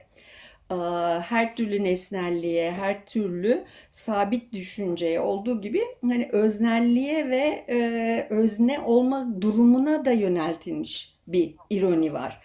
[1.21, 9.41] her türlü nesnelliğe, her türlü sabit düşünceye olduğu gibi hani öznelliğe ve e, özne olma
[9.41, 12.41] durumuna da yöneltilmiş bir ironi var.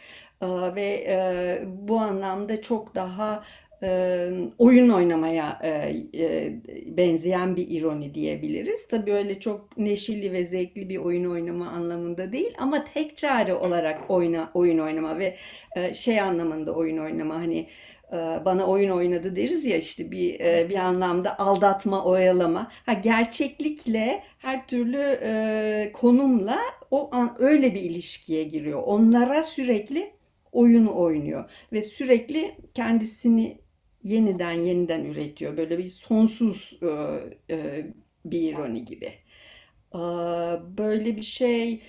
[0.76, 1.18] Ve e,
[1.66, 3.44] bu anlamda çok daha
[3.84, 5.62] e, oyun oynamaya
[6.86, 8.88] benzeyen bir ironi diyebiliriz.
[8.88, 14.12] Tabii öyle çok neşeli ve zevkli bir oyun oynama anlamında değil ama tek çare olarak
[14.12, 15.38] oyna oyun oynama ve
[15.94, 17.68] şey anlamında oyun oynama hani
[18.46, 20.40] bana oyun oynadı deriz ya işte bir
[20.70, 22.72] bir anlamda aldatma, oyalama.
[22.86, 26.60] Ha gerçeklikle her türlü konumla
[26.92, 28.84] o an öyle bir ilişkiye giriyor.
[28.86, 30.12] Onlara sürekli
[30.52, 33.58] oyun oynuyor ve sürekli kendisini
[34.04, 35.58] yeniden yeniden üretiyor.
[35.58, 36.80] Böyle bir sonsuz
[38.26, 39.14] bir ironi gibi.
[40.78, 41.82] Böyle bir şey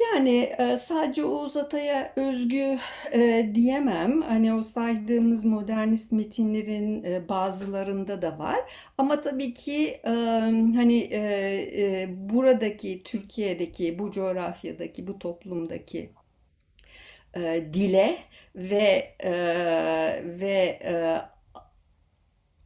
[0.00, 2.78] yani e, sadece Oğuz Atay'a özgü
[3.12, 4.22] e, diyemem.
[4.22, 8.58] Hani o saydığımız modernist metinlerin e, bazılarında da var.
[8.98, 10.00] Ama tabii ki
[10.76, 11.10] hani
[12.08, 16.10] buradaki Türkiye'deki bu coğrafyadaki bu toplumdaki
[17.72, 18.18] dile
[18.54, 19.14] ve
[20.40, 20.94] ve e,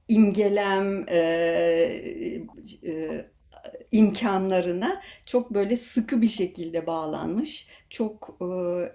[0.08, 1.06] imgelem
[3.92, 8.46] imkanlarına çok böyle sıkı bir şekilde bağlanmış, çok e,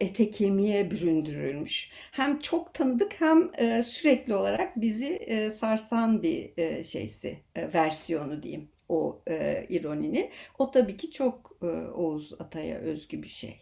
[0.05, 1.91] ete kemiğe büründürülmüş.
[2.11, 8.69] Hem çok tanıdık hem e, sürekli olarak bizi e, sarsan bir e, şeysi, versiyonu diyeyim
[8.89, 10.29] o e, ironinin.
[10.59, 11.57] O tabii ki çok
[11.95, 13.59] Oğuz Atay'a özgü bir şey.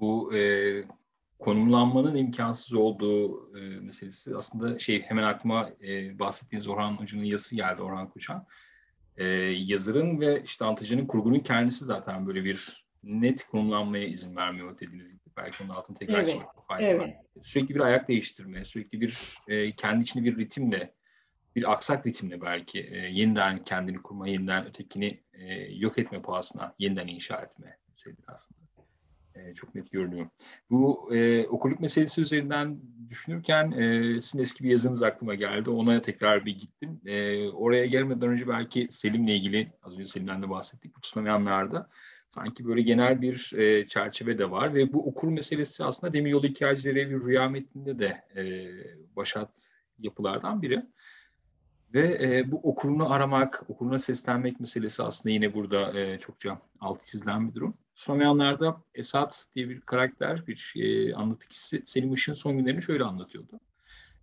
[0.00, 0.40] Bu e,
[1.38, 7.82] konumlanmanın imkansız olduğu e, meselesi aslında şey hemen aklıma e, bahsettiğiniz Orhan Hoca'nın yazısı geldi
[7.82, 8.46] Orhan Koçan.
[9.54, 15.20] Yazarın ve işte anlatıcının kurgunun kendisi zaten böyle bir net konumlanmaya izin vermiyor dediğiniz gibi.
[15.36, 17.00] Belki onun altını tekrar Evet, çekmek fayda evet.
[17.00, 17.14] var.
[17.42, 20.94] Sürekli bir ayak değiştirme, sürekli bir e, kendi içinde bir ritimle,
[21.56, 27.06] bir aksak ritimle belki e, yeniden kendini kurma, yeniden ötekini e, yok etme pahasına yeniden
[27.06, 28.65] inşa etme meselesi aslında.
[29.36, 30.26] E, çok net görünüyor.
[30.70, 35.70] Bu e, okuluk meselesi üzerinden düşünürken e, sizin eski bir yazınız aklıma geldi.
[35.70, 37.00] Ona tekrar bir gittim.
[37.06, 41.90] E, oraya gelmeden önce belki Selim'le ilgili, az önce Selim'den de bahsettik, bu tutamayanlarda
[42.28, 47.10] sanki böyle genel bir e, çerçeve de var ve bu okur meselesi aslında Demiryolu Hikayecileri
[47.10, 48.44] bir rüya metninde de e,
[49.16, 49.50] başat
[49.98, 50.82] yapılardan biri.
[51.94, 57.48] Ve e, bu okurunu aramak, okuruna seslenmek meselesi aslında yine burada e, çokça altı çizilen
[57.48, 57.74] bir durum.
[57.96, 63.60] Sonrayanlarda Esat diye bir karakter, bir e, anlatı kişisi Selim Işık'ın son günlerini şöyle anlatıyordu.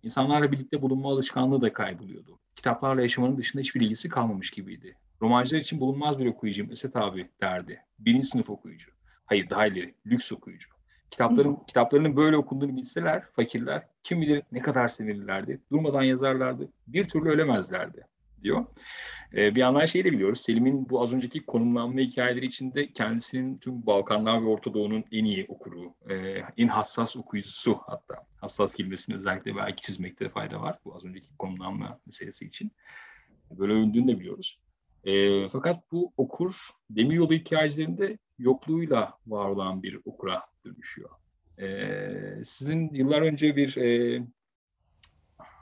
[0.02, 2.38] İnsanlarla birlikte bulunma alışkanlığı da kayboluyordu.
[2.56, 4.96] Kitaplarla yaşamanın dışında hiçbir ilgisi kalmamış gibiydi.
[5.22, 7.80] Romancılar için bulunmaz bir okuyucum Esat abi derdi.
[7.98, 8.90] Birinci sınıf okuyucu.
[9.26, 10.68] Hayır daha ileri, lüks okuyucu.
[11.10, 15.60] Kitapların, kitaplarının böyle okunduğunu bilseler fakirler kim bilir ne kadar sinirlilerdi.
[15.72, 16.68] Durmadan yazarlardı.
[16.86, 18.06] Bir türlü ölemezlerdi
[18.44, 18.66] diyor.
[19.34, 20.40] Ee, bir yandan şeyi de biliyoruz.
[20.40, 25.46] Selim'in bu az önceki konumlanma hikayeleri içinde kendisinin tüm Balkanlar ve Orta Doğu'nun en iyi
[25.48, 26.14] okuru, e,
[26.56, 28.26] en hassas okuyucusu hatta.
[28.36, 32.72] Hassas kelimesini özellikle belki çizmekte fayda var bu az önceki konumlanma meselesi için.
[33.50, 34.58] Böyle övündüğünü de biliyoruz.
[35.04, 41.10] E, fakat bu okur Demiryolu hikayelerinde yokluğuyla var olan bir okura dönüşüyor.
[41.58, 44.20] E, sizin yıllar önce bir e,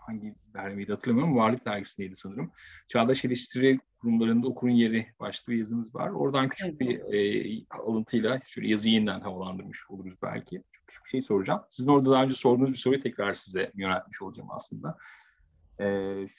[0.06, 1.36] hangi dergiydi hatırlamıyorum.
[1.36, 2.50] Varlık dergisindeydi sanırım.
[2.88, 6.10] Çağdaş eleştiri kurumlarında okurun yeri başlığı yazınız var.
[6.10, 6.80] Oradan küçük Evet.
[6.80, 10.62] bir e, alıntıyla şöyle yazıyı yeniden havalandırmış oluruz belki.
[10.72, 11.62] Çok küçük bir şey soracağım.
[11.70, 14.96] Sizin orada daha önce sorduğunuz bir soruyu tekrar size yöneltmiş olacağım aslında.
[15.78, 15.84] E,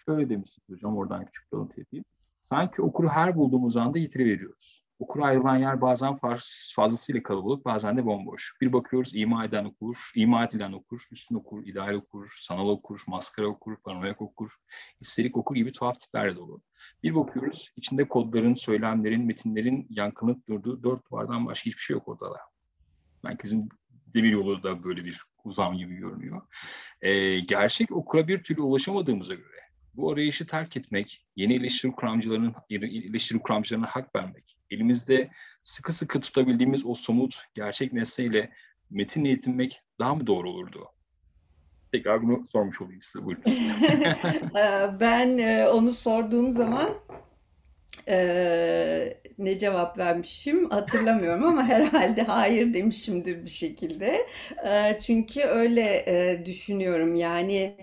[0.06, 2.06] şöyle demiştik hocam oradan küçük bir alıntı yapayım.
[2.44, 4.83] Sanki okuru her bulduğumuz anda yitiriveriyoruz.
[5.04, 8.54] Okura ayrılan yer bazen faz- fazlasıyla kalabalık, bazen de bomboş.
[8.62, 13.48] Bir bakıyoruz ima eden okur, ima edilen okur, üstün okur, ideal okur, sanal okur, maskara
[13.48, 14.52] okur, paranoyak okur,
[15.02, 16.62] histerik okur gibi tuhaf tiplerle dolu.
[17.04, 22.40] Bir bakıyoruz içinde kodların, söylemlerin, metinlerin yankılanıp durduğu dört duvardan başka hiçbir şey yok ortada.
[23.24, 23.70] Belki bizim
[24.14, 26.42] demir yolu da böyle bir uzam gibi görünüyor.
[27.02, 29.63] Ee, gerçek okura bir türlü ulaşamadığımıza göre
[29.94, 35.30] bu arayışı terk etmek, yeni eleştiri kuramcılarının eleştiri kuramcılarına hak vermek, elimizde
[35.64, 38.52] sıkı sıkı tutabildiğimiz o somut gerçek nesneyle
[38.90, 40.88] metinle yetinmek daha mı doğru olurdu?
[41.92, 43.26] Tekrar bunu sormuş olayım size.
[43.26, 43.44] Buyurun.
[44.58, 46.90] Ee, Ben e, onu sorduğum zaman
[48.08, 54.28] e, ne cevap vermişim hatırlamıyorum ama herhalde hayır demişimdir bir şekilde.
[54.68, 57.76] E, Çünkü öyle e, düşünüyorum yani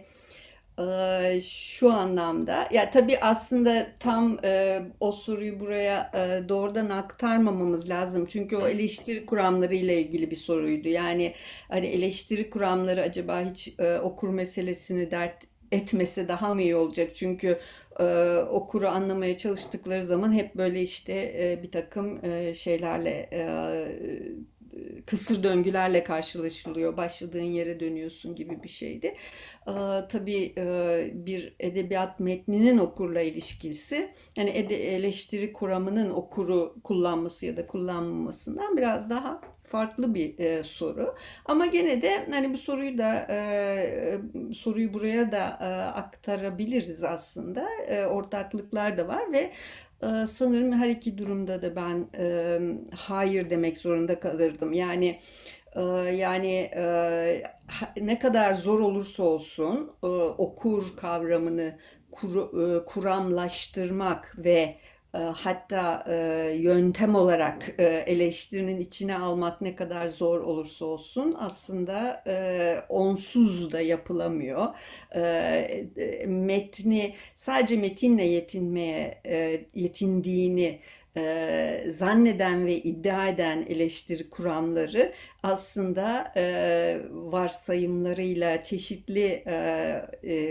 [0.80, 8.26] e, şu anlamda ya tabii aslında tam e, o soruyu buraya e, doğrudan aktarmamamız lazım.
[8.26, 10.88] Çünkü o eleştiri kuramları ile ilgili bir soruydu.
[10.88, 11.34] Yani
[11.68, 17.14] hani eleştiri kuramları acaba hiç e, okur meselesini dert etmese daha mı iyi olacak?
[17.14, 17.58] Çünkü
[18.00, 23.42] e, okuru anlamaya çalıştıkları zaman hep böyle işte e, bir takım e, şeylerle e,
[25.06, 26.96] kısır döngülerle karşılaşılıyor.
[26.96, 29.14] Başladığın yere dönüyorsun gibi bir şeydi.
[29.66, 29.72] E,
[30.08, 38.76] tabii e, bir edebiyat metninin okurla ilişkisi, yani eleştiri kuramının okuru kullanması ya da kullanmamasından
[38.76, 41.14] biraz daha farklı bir e, soru.
[41.44, 44.20] Ama gene de hani bu soruyu da e,
[44.54, 45.66] soruyu buraya da e,
[45.98, 47.68] aktarabiliriz aslında.
[47.88, 49.50] E, ortaklıklar da var ve
[50.02, 52.58] e, sanırım her iki durumda da ben e,
[52.96, 54.72] hayır demek zorunda kalırdım.
[54.72, 55.20] Yani
[55.76, 55.80] e,
[56.14, 57.42] yani e,
[58.00, 61.78] ne kadar zor olursa olsun e, okur kavramını
[62.12, 64.76] kuru- e, kuramlaştırmak ve
[65.18, 66.14] hatta e,
[66.56, 73.80] yöntem olarak e, eleştirinin içine almak ne kadar zor olursa olsun aslında e, onsuz da
[73.80, 74.66] yapılamıyor.
[75.14, 75.20] E,
[75.96, 79.22] e, metni sadece metinle yetinmeye
[79.74, 80.80] yetindiğini
[81.16, 89.54] e, zanneden ve iddia eden eleştiri kuramları aslında e, varsayımlarıyla, çeşitli e,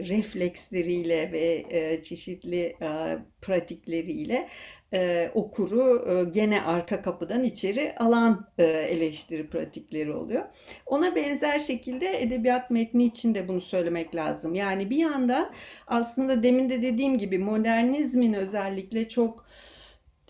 [0.09, 4.49] refleksleriyle ve e, çeşitli e, pratikleriyle
[4.93, 10.45] e, okuru e, gene arka kapıdan içeri alan e, eleştiri pratikleri oluyor.
[10.85, 14.55] Ona benzer şekilde edebiyat metni için de bunu söylemek lazım.
[14.55, 15.51] Yani bir yandan
[15.87, 19.48] aslında demin de dediğim gibi modernizmin özellikle çok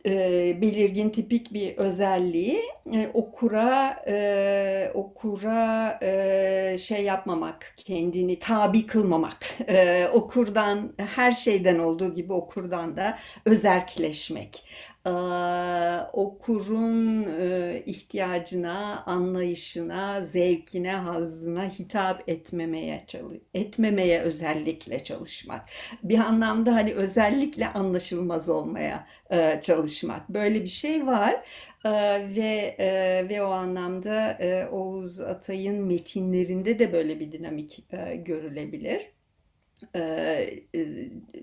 [0.06, 2.62] e, belirgin tipik bir özelliği
[2.94, 9.38] e, okura e, okura e, şey yapmamak kendini tabi kılmamak.
[9.68, 14.64] E, okurdan her şeyden olduğu gibi okurdan da özerkleşmek
[16.14, 17.24] okurun
[17.86, 23.06] ihtiyacına, anlayışına, zevkine, hazzına hitap etmemeye
[23.54, 25.70] etmemeye özellikle çalışmak.
[26.04, 29.08] Bir anlamda hani özellikle anlaşılmaz olmaya
[29.62, 30.30] çalışmak.
[30.30, 31.46] Böyle bir şey var.
[32.36, 32.76] ve
[33.30, 34.40] ve o anlamda
[34.72, 37.86] Oğuz Atay'ın metinlerinde de böyle bir dinamik
[38.26, 39.02] görülebilir.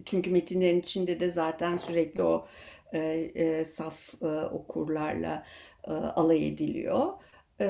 [0.04, 2.46] çünkü metinlerin içinde de zaten sürekli o
[2.92, 5.42] e, e, saf e, okurlarla
[5.88, 7.12] e, alay ediliyor.
[7.60, 7.66] E,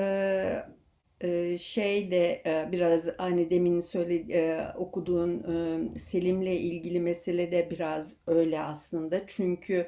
[1.59, 2.41] şey de
[2.71, 5.43] biraz hani demin söyle okuduğun
[5.97, 9.21] Selim'le ilgili mesele de biraz öyle aslında.
[9.27, 9.87] Çünkü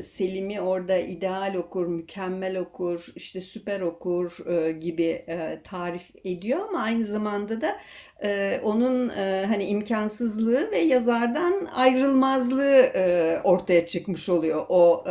[0.00, 4.38] Selim'i orada ideal okur, mükemmel okur, işte süper okur
[4.80, 5.24] gibi
[5.64, 7.76] tarif ediyor ama aynı zamanda da
[8.62, 9.08] onun
[9.48, 12.90] hani imkansızlığı ve yazardan ayrılmazlığı
[13.44, 15.04] ortaya çıkmış oluyor o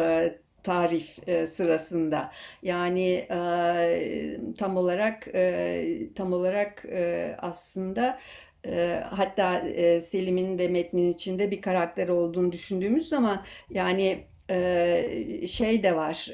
[0.70, 2.32] tarif e, sırasında.
[2.64, 8.20] Yani e, tam olarak e, tam olarak e, aslında
[8.66, 15.84] e, hatta e, Selim'in de metnin içinde bir karakter olduğunu düşündüğümüz zaman yani e, şey
[15.84, 16.28] de var.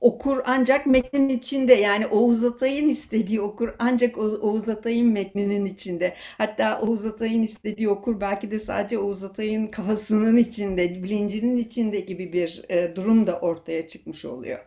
[0.00, 6.14] Okur ancak metnin içinde yani Oğuz Atay'ın istediği okur ancak Oğuz Atay'ın metninin içinde.
[6.38, 12.32] Hatta Oğuz Atay'ın istediği okur belki de sadece Oğuz Atay'ın kafasının içinde, bilincinin içinde gibi
[12.32, 14.58] bir e, durum da ortaya çıkmış oluyor.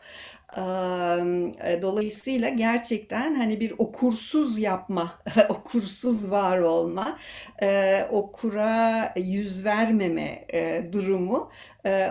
[0.57, 5.19] E, dolayısıyla gerçekten hani bir okursuz yapma,
[5.49, 7.19] okursuz var olma,
[7.61, 10.47] e, okura yüz vermeme
[10.91, 11.51] durumu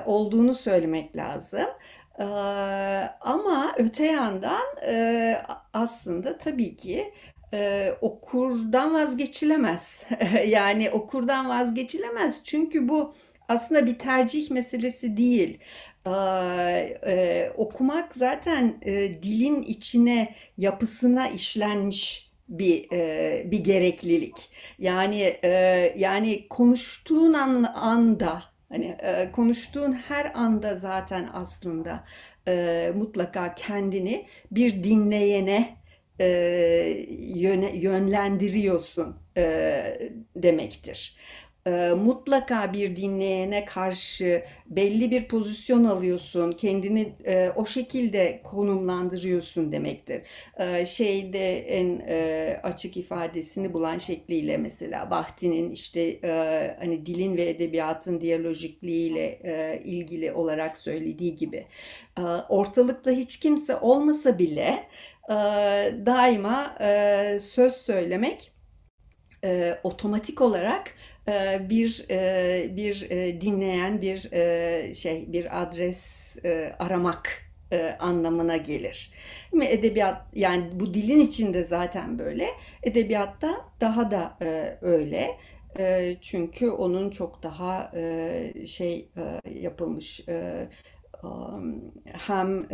[0.06, 1.66] olduğunu söylemek lazım.
[3.20, 4.62] Ama öte yandan
[5.72, 7.12] aslında tabii ki
[7.54, 10.04] e, okurdan vazgeçilemez.
[10.46, 13.14] yani okurdan vazgeçilemez çünkü bu
[13.48, 15.58] aslında bir tercih meselesi değil.
[16.06, 16.10] Ee,
[17.06, 24.50] e, okumak zaten e, dilin içine, yapısına işlenmiş bir e, bir gereklilik.
[24.78, 25.48] Yani e,
[25.98, 28.42] yani konuştuğun an, anda
[28.72, 32.04] Hani e, konuştuğun her anda zaten aslında
[32.48, 35.76] e, mutlaka kendini bir dinleyene
[36.20, 36.26] e,
[37.18, 41.16] yöne, yönlendiriyorsun e, demektir
[41.66, 50.22] e, mutlaka bir dinleyene karşı belli bir pozisyon alıyorsun, kendini e, o şekilde konumlandırıyorsun demektir.
[50.58, 57.48] E, şeyde en e, açık ifadesini bulan şekliyle mesela Bahti'nin işte e, hani dilin ve
[57.48, 61.66] edebiyatın diyalojikliğiyle e, ilgili olarak söylediği gibi
[62.48, 64.88] ortalıkta hiç kimse olmasa bile
[66.06, 66.76] daima
[67.40, 68.52] söz söylemek
[69.82, 70.94] otomatik olarak
[71.68, 74.20] bir e, bir e, dinleyen bir
[74.94, 76.38] şey bir adres
[76.78, 77.42] aramak
[77.98, 79.10] anlamına gelir.
[79.54, 82.48] Ve edebiyat yani bu dilin içinde zaten böyle.
[82.82, 84.36] Edebiyatta daha da
[84.80, 85.36] öyle.
[86.20, 87.92] Çünkü onun çok daha
[88.66, 89.08] şey
[89.54, 90.20] yapılmış
[92.04, 92.68] hem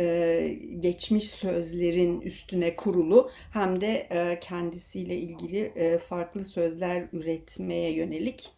[0.79, 4.07] geçmiş sözlerin üstüne kurulu hem de
[4.41, 8.49] kendisiyle ilgili farklı sözler üretmeye yönelik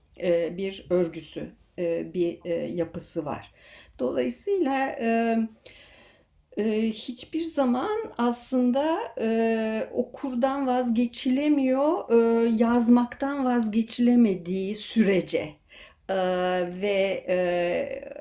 [0.57, 1.51] bir örgüsü,
[2.13, 3.51] bir yapısı var.
[3.99, 4.97] Dolayısıyla
[6.91, 8.99] hiçbir zaman aslında
[9.93, 12.09] okurdan vazgeçilemiyor,
[12.59, 15.49] yazmaktan vazgeçilemediği sürece
[16.81, 17.35] ve e,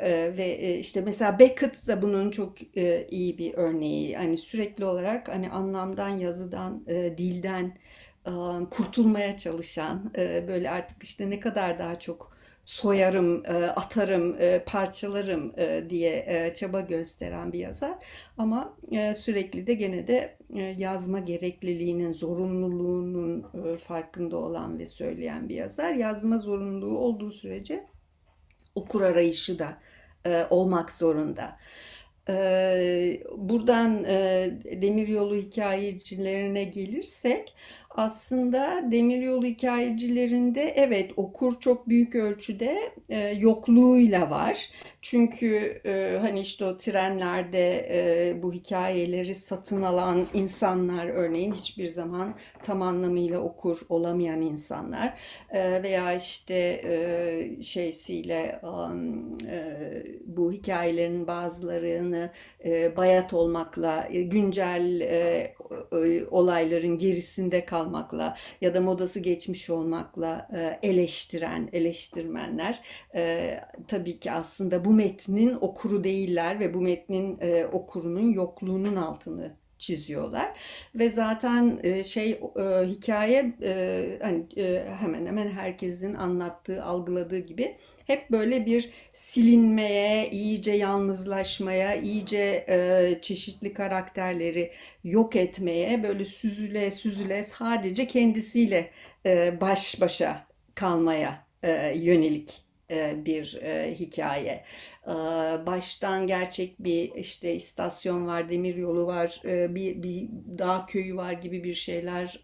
[0.00, 4.16] e, ve işte mesela Beckett da bunun çok e, iyi bir örneği.
[4.16, 7.78] Hani sürekli olarak hani anlamdan, yazıdan, e, dilden
[8.26, 8.30] e,
[8.70, 12.29] kurtulmaya çalışan e, böyle artık işte ne kadar daha çok
[12.70, 17.94] soyarım, e, atarım, e, parçalarım e, diye çaba gösteren bir yazar.
[18.38, 18.76] Ama
[19.16, 20.36] sürekli de gene de
[20.78, 23.46] yazma gerekliliğinin, zorunluluğunun
[23.76, 25.94] farkında olan ve söyleyen bir yazar.
[25.94, 27.86] Yazma zorunluluğu olduğu sürece
[28.74, 29.78] okur arayışı da
[30.50, 31.56] olmak zorunda.
[33.36, 34.04] Buradan
[34.82, 37.54] demiryolu hikayecilerine gelirsek
[37.90, 44.70] aslında demiryolu hikayecilerinde evet okur çok büyük ölçüde e, yokluğuyla var.
[45.02, 52.34] Çünkü e, hani işte o trenlerde e, bu hikayeleri satın alan insanlar örneğin hiçbir zaman
[52.62, 55.18] tam anlamıyla okur olamayan insanlar
[55.50, 58.60] e, veya işte e, şeysiyle
[59.48, 59.60] e,
[60.26, 62.30] bu hikayelerin bazılarını
[62.64, 65.54] e, bayat olmakla e, güncel e,
[66.30, 72.82] olayların gerisinde kalmakla ya da modası geçmiş olmakla e, eleştiren eleştirmenler
[73.14, 79.60] e, tabii ki aslında bu metnin okuru değiller ve bu metnin e, okurunun yokluğunun altını
[79.80, 80.52] çiziyorlar.
[80.94, 87.76] Ve zaten e, şey e, hikaye e, hani e, hemen hemen herkesin anlattığı algıladığı gibi
[88.06, 94.72] hep böyle bir silinmeye iyice yalnızlaşmaya iyice e, çeşitli karakterleri
[95.04, 98.90] yok etmeye böyle süzüle süzüle sadece kendisiyle
[99.26, 102.69] e, baş başa kalmaya e, yönelik
[103.24, 103.44] bir
[103.94, 104.64] hikaye.
[105.66, 110.28] Baştan gerçek bir işte istasyon var, demir yolu var, bir, bir
[110.58, 112.40] dağ köyü var gibi bir şeyler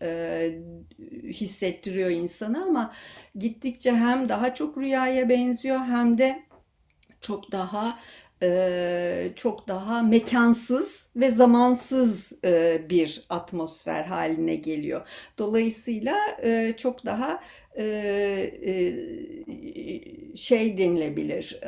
[1.24, 2.92] hissettiriyor insana ama
[3.38, 6.46] gittikçe hem daha çok rüyaya benziyor hem de
[7.20, 7.98] çok daha
[9.36, 12.32] çok daha mekansız ve zamansız
[12.90, 15.08] bir atmosfer haline geliyor.
[15.38, 16.16] Dolayısıyla
[16.76, 17.42] çok daha
[20.34, 21.60] şey denilebilir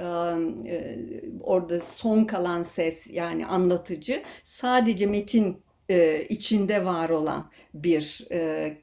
[1.41, 5.63] orada son kalan ses yani anlatıcı sadece metin
[6.29, 8.29] içinde var olan bir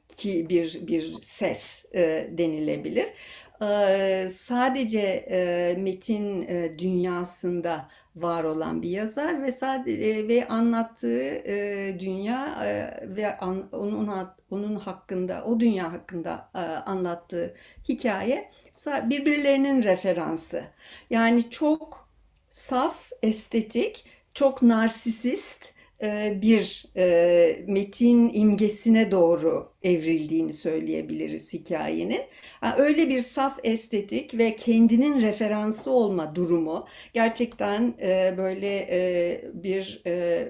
[0.08, 1.86] ki bir bir ses
[2.38, 3.08] denilebilir
[4.32, 5.26] sadece
[5.80, 6.48] metin
[6.78, 11.44] dünyasında var olan bir yazar ve sadece ve anlattığı
[12.00, 12.60] dünya
[13.02, 13.38] ve
[13.72, 14.10] onun
[14.50, 16.50] onun hakkında o dünya hakkında
[16.86, 17.56] anlattığı
[17.90, 18.52] hikaye
[18.88, 20.64] birbirlerinin referansı.
[21.10, 22.10] Yani çok
[22.50, 25.75] saf, estetik, çok narsisist
[26.42, 26.86] bir
[27.68, 32.22] metin imgesine doğru evrildiğini söyleyebiliriz hikayenin.
[32.78, 37.94] Öyle bir saf estetik ve kendinin referansı olma durumu gerçekten
[38.38, 38.88] böyle
[39.54, 40.02] bir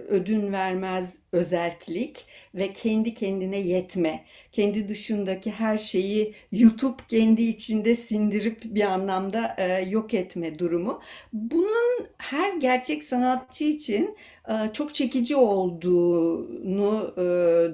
[0.07, 2.25] ödün vermez özerklik
[2.55, 9.55] ve kendi kendine yetme, kendi dışındaki her şeyi yutup kendi içinde sindirip bir anlamda
[9.89, 11.01] yok etme durumu.
[11.33, 14.17] Bunun her gerçek sanatçı için
[14.73, 17.13] çok çekici olduğunu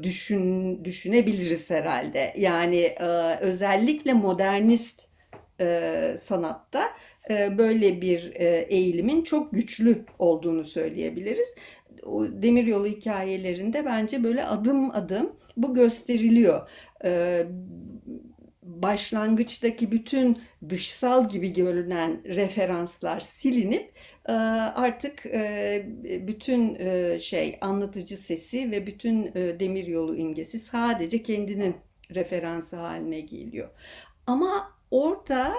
[0.04, 2.34] düşün düşünebiliriz herhalde.
[2.38, 2.96] Yani
[3.42, 5.08] özellikle modernist
[6.18, 6.84] sanatta
[7.30, 8.34] böyle bir
[8.70, 11.56] eğilimin çok güçlü olduğunu söyleyebiliriz.
[12.06, 16.70] O demiryolu hikayelerinde bence böyle adım adım bu gösteriliyor.
[18.64, 23.92] Başlangıçtaki bütün dışsal gibi görünen referanslar silinip
[24.76, 25.26] artık
[26.28, 26.78] bütün
[27.18, 31.76] şey anlatıcı sesi ve bütün demiryolu imgesi sadece kendinin
[32.16, 33.70] referansı haline geliyor.
[34.28, 35.54] Ama orada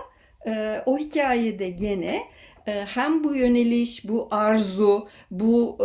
[0.86, 2.22] o hikayede gene
[2.64, 5.76] hem bu yöneliş, bu arzu, bu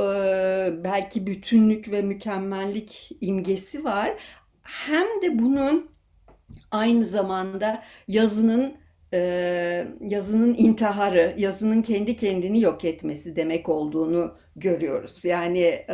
[0.84, 4.14] belki bütünlük ve mükemmellik imgesi var.
[4.64, 5.90] Hem de bunun
[6.72, 8.78] aynı zamanda yazının
[10.02, 15.26] yazının intiharı, yazının kendi kendini yok etmesi demek olduğunu görüyoruz.
[15.26, 15.86] Yani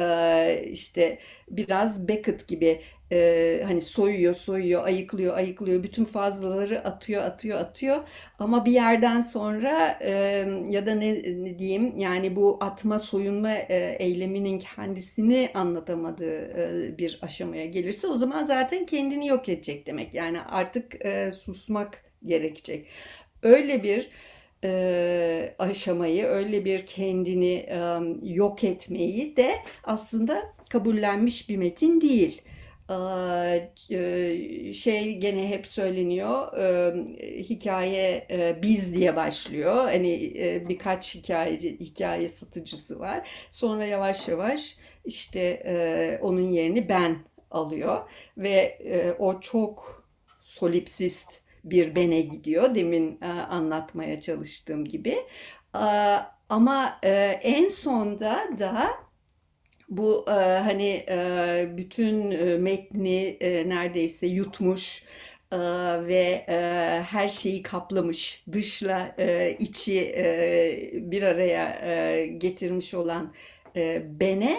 [0.71, 2.81] işte biraz Beckett gibi
[3.65, 7.97] hani soyuyor, soyuyor, ayıklıyor, ayıklıyor, bütün fazlaları atıyor, atıyor, atıyor.
[8.39, 9.99] Ama bir yerden sonra
[10.69, 13.53] ya da ne, ne diyeyim yani bu atma, soyunma
[13.99, 20.13] eyleminin kendisini anlatamadığı bir aşamaya gelirse o zaman zaten kendini yok edecek demek.
[20.13, 20.93] Yani artık
[21.35, 22.85] susmak gerekecek.
[23.43, 24.09] Öyle bir
[24.63, 32.41] e, aşamayı, öyle bir kendini e, yok etmeyi de aslında kabullenmiş bir metin değil.
[34.73, 36.93] Şey gene hep söyleniyor e,
[37.39, 44.77] hikaye e, biz diye başlıyor hani e, birkaç hikaye hikaye satıcısı var sonra yavaş yavaş
[45.05, 47.17] işte onun yerini ben
[47.51, 48.77] alıyor ve
[49.19, 50.03] o çok
[50.41, 52.75] solipsist bir bene gidiyor.
[52.75, 55.17] Demin e, anlatmaya çalıştığım gibi.
[56.49, 57.09] Ama e,
[57.43, 58.89] en sonda da
[59.89, 61.05] bu e, hani
[61.77, 62.15] bütün
[62.61, 65.03] metni neredeyse yutmuş
[66.07, 66.45] ve
[67.09, 69.15] her şeyi kaplamış, dışla
[69.59, 70.15] içi
[70.93, 73.33] bir araya getirmiş olan
[74.05, 74.57] bene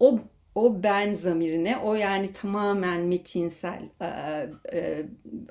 [0.00, 0.18] o
[0.54, 4.06] o ben zamirine, o yani tamamen metinsel e,
[4.78, 5.02] e,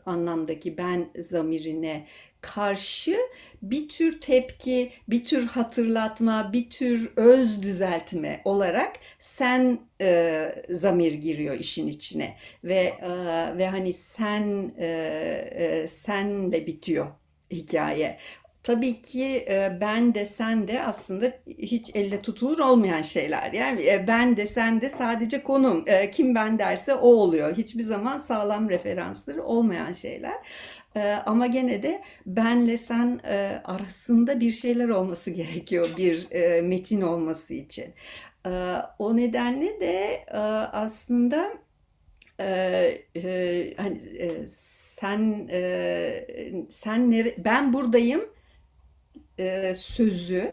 [0.05, 2.05] anlamdaki ben zamirine
[2.41, 3.17] karşı
[3.61, 11.55] bir tür tepki, bir tür hatırlatma, bir tür öz düzeltme olarak sen e, zamir giriyor
[11.55, 13.09] işin içine ve e,
[13.57, 14.87] ve hani sen e,
[15.51, 17.07] e, senle bitiyor
[17.51, 18.17] hikaye.
[18.63, 23.53] Tabii ki e, ben de sen de aslında hiç elle tutulur olmayan şeyler.
[23.53, 25.83] Yani e, ben de sen de sadece konum.
[25.87, 27.57] E, kim ben derse o oluyor.
[27.57, 30.33] Hiçbir zaman sağlam referansları olmayan şeyler.
[31.25, 33.19] Ama gene de benle sen
[33.63, 36.27] arasında bir şeyler olması gerekiyor bir
[36.61, 37.85] metin olması için.
[38.99, 40.25] O nedenle de
[40.71, 41.53] aslında
[43.77, 44.01] hani
[44.47, 45.47] sen
[46.69, 48.32] sen ben buradayım
[49.39, 50.51] e, sözü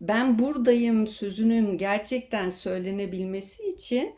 [0.00, 4.14] ben buradayım sözünün gerçekten söylenebilmesi için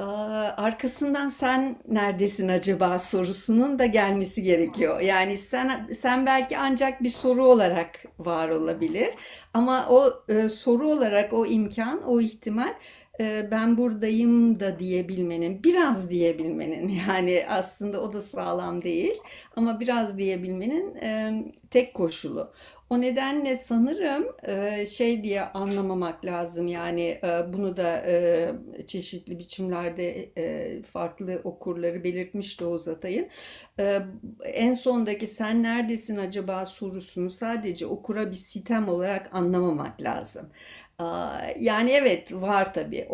[0.00, 5.00] e, arkasından sen neredesin acaba sorusunun da gelmesi gerekiyor.
[5.00, 9.10] Yani sen sen belki ancak bir soru olarak var olabilir
[9.54, 12.74] ama o e, soru olarak o imkan, o ihtimal
[13.20, 19.14] ben buradayım da diyebilmenin, biraz diyebilmenin yani aslında o da sağlam değil
[19.56, 21.32] ama biraz diyebilmenin e,
[21.70, 22.52] tek koşulu.
[22.90, 24.26] O nedenle sanırım
[24.86, 27.20] şey diye anlamamak lazım yani
[27.52, 28.04] bunu da
[28.86, 30.30] çeşitli biçimlerde
[30.82, 33.28] farklı okurları belirtmişti Oğuz Atay'ın.
[34.44, 40.50] En sondaki sen neredesin acaba sorusunu sadece okura bir sitem olarak anlamamak lazım.
[41.58, 43.08] Yani evet var tabii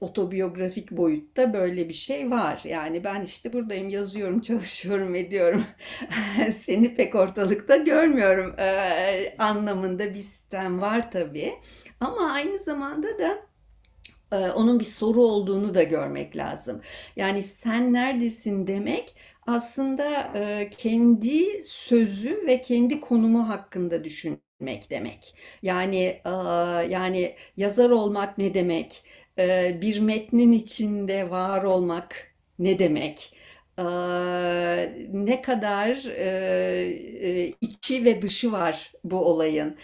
[0.00, 2.60] otobiyografik boyutta böyle bir şey var.
[2.64, 5.64] Yani ben işte buradayım yazıyorum, çalışıyorum, ediyorum.
[6.54, 8.54] Seni pek ortalıkta görmüyorum
[9.38, 11.54] anlamında bir sistem var tabii.
[12.00, 13.38] Ama aynı zamanda da
[14.54, 16.80] onun bir soru olduğunu da görmek lazım.
[17.16, 19.16] Yani sen neredesin demek
[19.46, 20.32] aslında
[20.78, 25.34] kendi sözü ve kendi konumu hakkında düşün etmek demek.
[25.62, 26.20] Yani
[26.90, 29.04] yani yazar olmak ne demek?
[29.82, 33.36] Bir metnin içinde var olmak ne demek?
[35.12, 35.96] Ne kadar
[37.60, 39.76] içi ve dışı var bu olayın?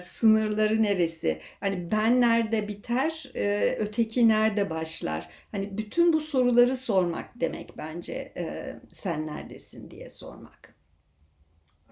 [0.00, 1.40] Sınırları neresi?
[1.60, 3.30] Hani ben nerede biter,
[3.78, 5.28] öteki nerede başlar?
[5.52, 8.32] Hani bütün bu soruları sormak demek bence
[8.92, 10.74] sen neredesin diye sormak.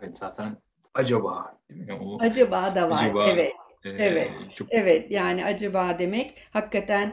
[0.02, 0.56] Evet zaten
[0.98, 1.92] acaba değil mi?
[1.94, 3.04] O Acaba da var.
[3.04, 3.52] acaba Evet.
[3.84, 4.30] e, Evet.
[4.54, 5.10] çok Evet.
[5.10, 7.12] Yani acaba demek hakikaten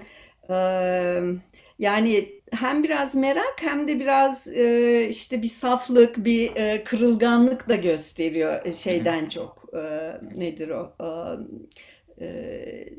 [0.50, 1.24] eee,
[1.80, 7.76] yani hem biraz merak hem de biraz eee, işte bir saflık, bir eee, kırılganlık da
[7.76, 9.66] gösteriyor e, şeyden çok.
[9.74, 10.96] Eee, nedir o?
[12.22, 12.90] Eee,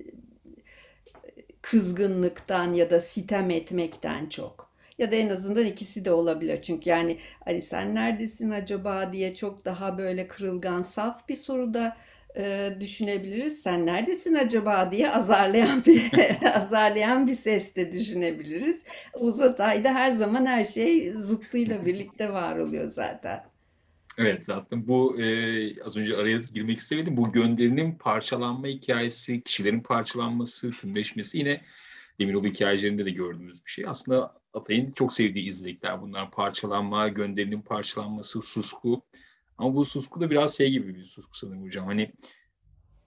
[1.62, 4.65] kızgınlıktan ya da sitem etmekten çok.
[4.98, 6.62] Ya da en azından ikisi de olabilir.
[6.62, 11.96] Çünkü yani hani sen neredesin acaba diye çok daha böyle kırılgan, saf bir soruda
[12.38, 13.62] e, düşünebiliriz.
[13.62, 16.10] Sen neredesin acaba diye azarlayan bir
[16.54, 18.84] azarlayan bir ses de düşünebiliriz.
[19.14, 23.44] Uzatay'da her zaman her şey zıttıyla birlikte var oluyor zaten.
[24.18, 27.16] Evet zaten bu e, az önce araya girmek istemedim.
[27.16, 31.60] Bu gönderinin parçalanma hikayesi, kişilerin parçalanması, tümleşmesi yine
[32.20, 33.84] Demiroğlu hikayelerinde de gördüğümüz bir şey.
[33.88, 36.30] Aslında Atay'ın çok sevdiği izlekler bunlar.
[36.30, 39.02] Parçalanma, gönderinin parçalanması, susku.
[39.58, 41.86] Ama bu susku da biraz şey gibi bir susku sanırım hocam.
[41.86, 42.12] Hani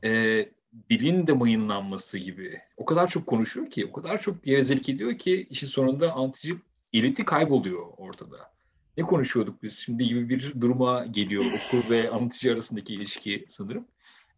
[0.03, 0.45] e,
[0.89, 2.59] dilin de mayınlanması gibi.
[2.77, 6.57] O kadar çok konuşuyor ki, o kadar çok gevezelik ediyor ki işin sonunda anlatıcı
[6.93, 8.51] eliti kayboluyor ortada.
[8.97, 13.87] Ne konuşuyorduk biz şimdi gibi bir duruma geliyor okur ve anlatıcı arasındaki ilişki sanırım.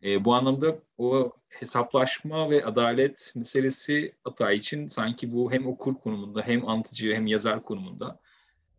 [0.03, 6.41] E, bu anlamda o hesaplaşma ve adalet meselesi Atay için sanki bu hem okur konumunda
[6.41, 8.19] hem anlatıcı hem yazar konumunda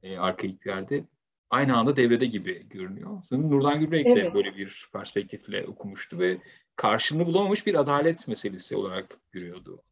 [0.03, 1.05] e, arkaik bir yerde
[1.51, 3.23] aynı anda devrede gibi görünüyor.
[3.29, 4.16] Sanırım Nurdan Gülbek evet.
[4.16, 6.39] de böyle bir perspektifle okumuştu ve
[6.77, 9.83] karşılığını bulamamış bir adalet meselesi olarak görüyordu.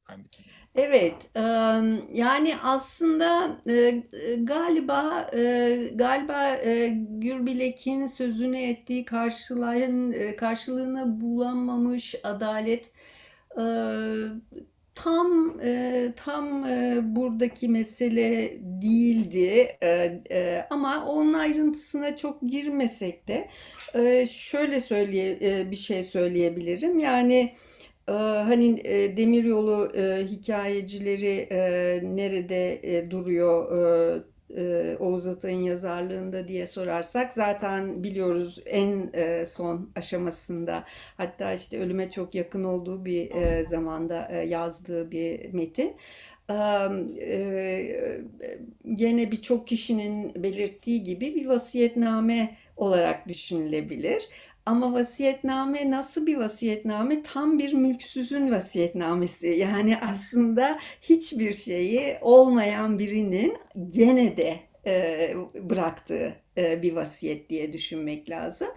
[0.74, 1.30] Evet,
[2.12, 3.56] yani aslında
[4.38, 5.30] galiba
[5.94, 6.54] galiba
[7.18, 12.90] Gürbilek'in sözünü ettiği karşılığın karşılığını bulamamış adalet
[14.94, 15.58] tam
[16.16, 16.64] tam
[17.16, 19.78] buradaki mesele değildi
[20.70, 23.48] ama onun ayrıntısına çok girmesek de
[24.26, 26.98] şöyle söyleye bir şey söyleyebilirim.
[26.98, 27.54] Yani
[28.18, 28.84] hani
[29.16, 29.88] demiryolu
[30.30, 31.48] hikayecileri
[32.16, 33.70] nerede duruyor
[34.56, 40.84] e, Oğuz Atay'ın yazarlığında diye sorarsak zaten biliyoruz en e, son aşamasında
[41.16, 45.96] hatta işte ölüme çok yakın olduğu bir e, zamanda e, yazdığı bir metin.
[46.50, 48.20] E,
[48.94, 54.28] gene birçok kişinin belirttiği gibi bir vasiyetname olarak düşünülebilir.
[54.66, 57.22] Ama vasiyetname nasıl bir vasiyetname?
[57.22, 59.46] Tam bir mülksüzün vasiyetnamesi.
[59.46, 68.30] Yani aslında hiçbir şeyi olmayan birinin gene de e, bıraktığı e, bir vasiyet diye düşünmek
[68.30, 68.68] lazım.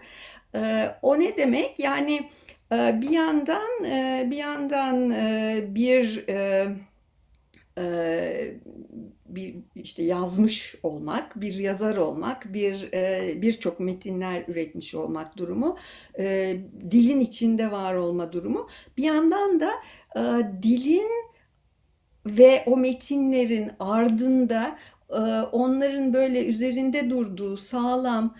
[0.56, 1.80] E, o ne demek?
[1.80, 2.30] Yani
[2.74, 6.68] e, bir yandan e, bir yandan e, bir e,
[7.78, 8.54] e,
[9.36, 15.78] bir işte yazmış olmak, bir yazar olmak, bir e, birçok metinler üretmiş olmak durumu,
[16.20, 16.58] e,
[16.92, 18.68] dilin içinde var olma durumu.
[18.98, 19.72] Bir yandan da
[20.16, 20.22] e,
[20.64, 21.10] dilin
[22.26, 24.78] ve o metinlerin ardında
[25.52, 28.36] onların böyle üzerinde durduğu sağlam,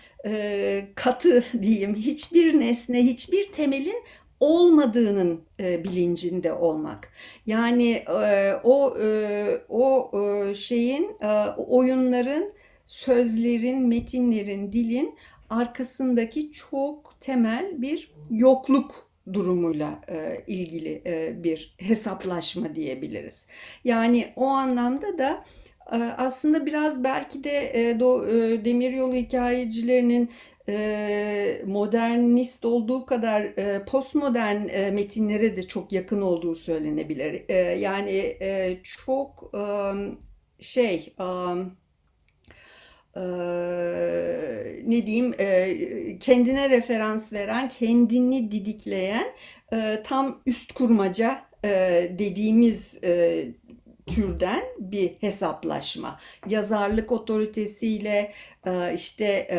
[0.96, 4.04] katı diyeyim, hiçbir nesne, hiçbir temelin
[4.44, 7.12] olmadığının e, bilincinde olmak.
[7.46, 12.54] Yani e, o e, o e, şeyin e, oyunların,
[12.86, 15.16] sözlerin, metinlerin, dilin
[15.50, 23.48] arkasındaki çok temel bir yokluk durumuyla e, ilgili e, bir hesaplaşma diyebiliriz.
[23.84, 25.46] Yani o anlamda da
[25.92, 27.96] e, aslında biraz belki de e, e,
[28.66, 30.30] demiryolu hikayecilerinin
[31.66, 33.56] modernist olduğu kadar
[33.86, 34.62] postmodern
[34.94, 37.50] metinlere de çok yakın olduğu söylenebilir.
[37.76, 38.38] Yani
[38.84, 39.54] çok
[40.60, 41.16] şey
[44.86, 45.32] ne diyeyim
[46.20, 49.28] kendine referans veren, kendini didikleyen
[50.04, 51.42] tam üst kurmaca
[52.10, 53.00] dediğimiz
[54.08, 56.20] türden bir hesaplaşma.
[56.48, 58.34] Yazarlık otoritesiyle,
[58.66, 59.58] e, işte e,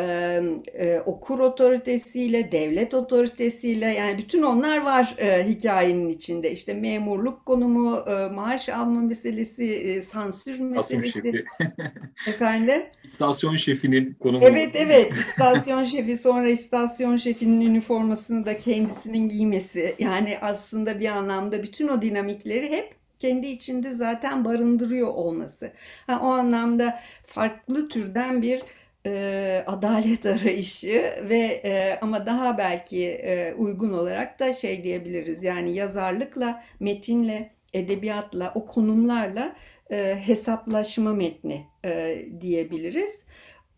[0.75, 5.17] e, okur otoritesiyle, devlet otoritesiyle yani bütün onlar var
[5.49, 6.51] hikayenin içinde.
[6.53, 11.45] İşte memurluk konumu, maaş alma meselesi, sansür meselesi.
[12.29, 12.83] Efendim?
[13.05, 14.45] İstasyon şefinin konumu.
[14.45, 19.97] Evet evet istasyon şefi sonra istasyon şefinin üniformasını da kendisinin giymesi.
[19.99, 25.73] Yani aslında bir anlamda bütün o dinamikleri hep kendi içinde zaten barındırıyor olması.
[26.07, 28.63] Ha, o anlamda farklı türden bir
[29.07, 35.75] e, adalet arayışı ve e, ama daha belki e, uygun olarak da şey diyebiliriz yani
[35.75, 39.57] yazarlıkla, metinle, edebiyatla, o konumlarla
[39.91, 43.27] e, hesaplaşma metni e, diyebiliriz.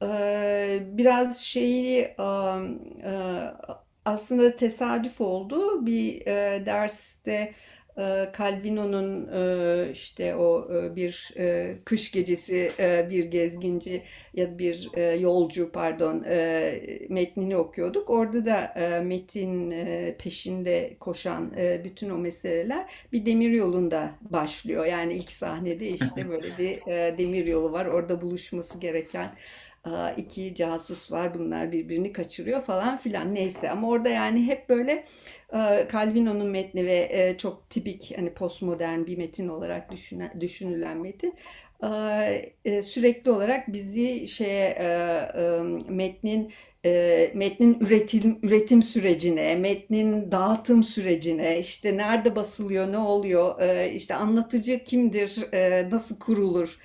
[0.02, 2.12] E, biraz şeyi e,
[3.04, 3.12] e,
[4.04, 7.54] aslında tesadüf oldu bir e, derste
[8.38, 12.72] Calvino'nun e, işte o e, bir e, kış gecesi
[13.10, 14.02] bir gezginci
[14.34, 14.90] ya bir
[15.20, 16.20] yolcu pardon
[17.08, 18.10] metnini okuyorduk.
[18.10, 18.74] Orada da
[19.04, 19.74] metin
[20.18, 21.52] peşinde koşan
[21.84, 24.86] bütün o meseleler bir demir yolunda başlıyor.
[24.86, 26.80] Yani ilk sahnede işte böyle bir
[27.18, 27.86] demir yolu var.
[27.86, 29.34] Orada buluşması gereken
[30.16, 33.34] iki casus var bunlar birbirini kaçırıyor falan filan.
[33.34, 35.04] Neyse ama orada yani hep böyle
[35.92, 41.34] Calvino'nun metni ve çok tipik hani postmodern bir metin olarak düşünen, düşünülen metin
[42.82, 44.78] sürekli olarak bizi şeye
[45.88, 46.52] metnin
[47.34, 53.62] metnin üretim üretim sürecine, metnin dağıtım sürecine, işte nerede basılıyor, ne oluyor,
[53.92, 55.46] işte anlatıcı kimdir,
[55.92, 56.78] nasıl kurulur,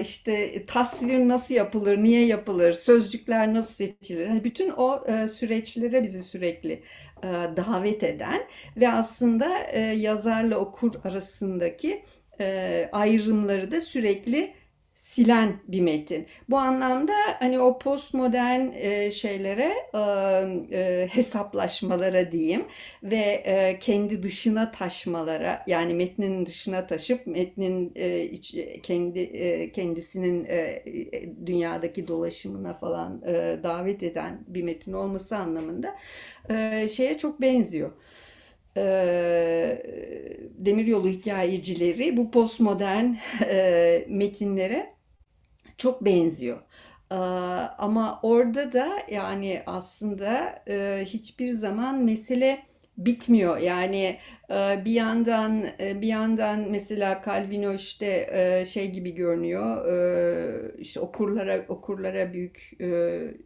[0.00, 4.26] işte tasvir nasıl yapılır, niye yapılır, sözcükler nasıl seçilir.
[4.26, 6.82] Hani bütün o süreçlere bizi sürekli
[7.56, 8.42] davet eden
[8.76, 9.48] ve aslında
[9.96, 12.02] yazarla okur arasındaki
[12.92, 14.54] ayrımları da sürekli
[14.94, 16.26] silen bir metin.
[16.50, 19.98] Bu anlamda hani o postmodern e, şeylere e,
[20.78, 22.64] e, hesaplaşmalara diyeyim
[23.02, 28.40] ve e, kendi dışına taşmalara yani metnin dışına taşıp metnin e,
[28.82, 30.84] kendi e, kendisinin e,
[31.46, 35.96] dünyadaki dolaşımına falan e, davet eden bir metin olması anlamında
[36.50, 37.92] e, şeye çok benziyor
[38.76, 38.82] e,
[40.58, 43.14] demiryolu hikayecileri bu postmodern
[43.50, 44.94] e, metinlere
[45.76, 46.58] çok benziyor.
[47.10, 47.14] E,
[47.78, 52.62] ama orada da yani aslında e, hiçbir zaman mesele
[52.98, 53.58] bitmiyor.
[53.58, 54.18] Yani
[54.84, 59.86] Bir yandan e, bir yandan mesela Calvino işte e, şey gibi görünüyor.
[59.86, 62.86] Ee, işte okurlara okurlara büyük e,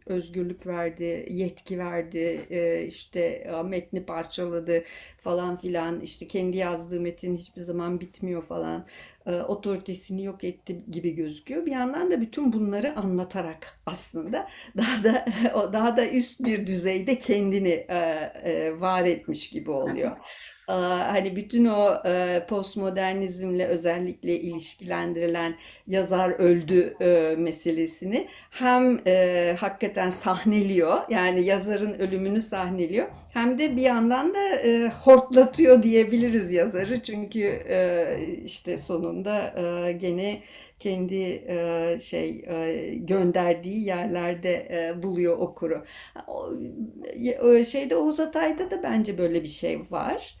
[0.05, 2.41] özgürlük verdi, yetki verdi.
[2.49, 4.83] e, işte metni parçaladı
[5.17, 5.99] falan filan.
[6.01, 8.85] İşte kendi yazdığı metin hiçbir zaman bitmiyor falan.
[9.47, 11.65] Otoritesini yok etti gibi gözüküyor.
[11.65, 14.47] Bir yandan da bütün bunları anlatarak aslında
[14.77, 15.25] daha da
[15.73, 17.87] daha da üst bir düzeyde kendini
[18.79, 20.17] var etmiş gibi oluyor.
[20.67, 22.03] Hani bütün o
[22.47, 25.55] postmodernizmle özellikle ilişkilendirilen
[25.87, 26.95] yazar öldü
[27.37, 28.97] meselesini hem
[29.55, 34.39] hakikaten sahneliyor yani yazarın ölümünü sahneliyor hem de bir yandan da
[35.01, 37.03] hortlatıyor diyebiliriz yazarı.
[37.03, 37.63] Çünkü
[38.45, 39.53] işte sonunda
[39.99, 40.41] gene
[40.79, 41.43] kendi
[42.01, 42.41] şey
[43.05, 45.85] gönderdiği yerlerde buluyor okuru.
[46.27, 46.53] O,
[47.63, 50.37] şeyde Oğuz Atay'da da bence böyle bir şey var.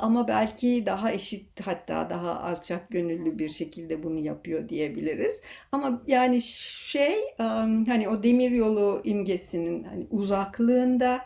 [0.00, 5.42] Ama belki daha eşit hatta daha alçak gönüllü bir şekilde bunu yapıyor diyebiliriz.
[5.72, 7.14] Ama yani şey
[7.86, 11.20] hani o demiryolu imgesinin hani uzaklığında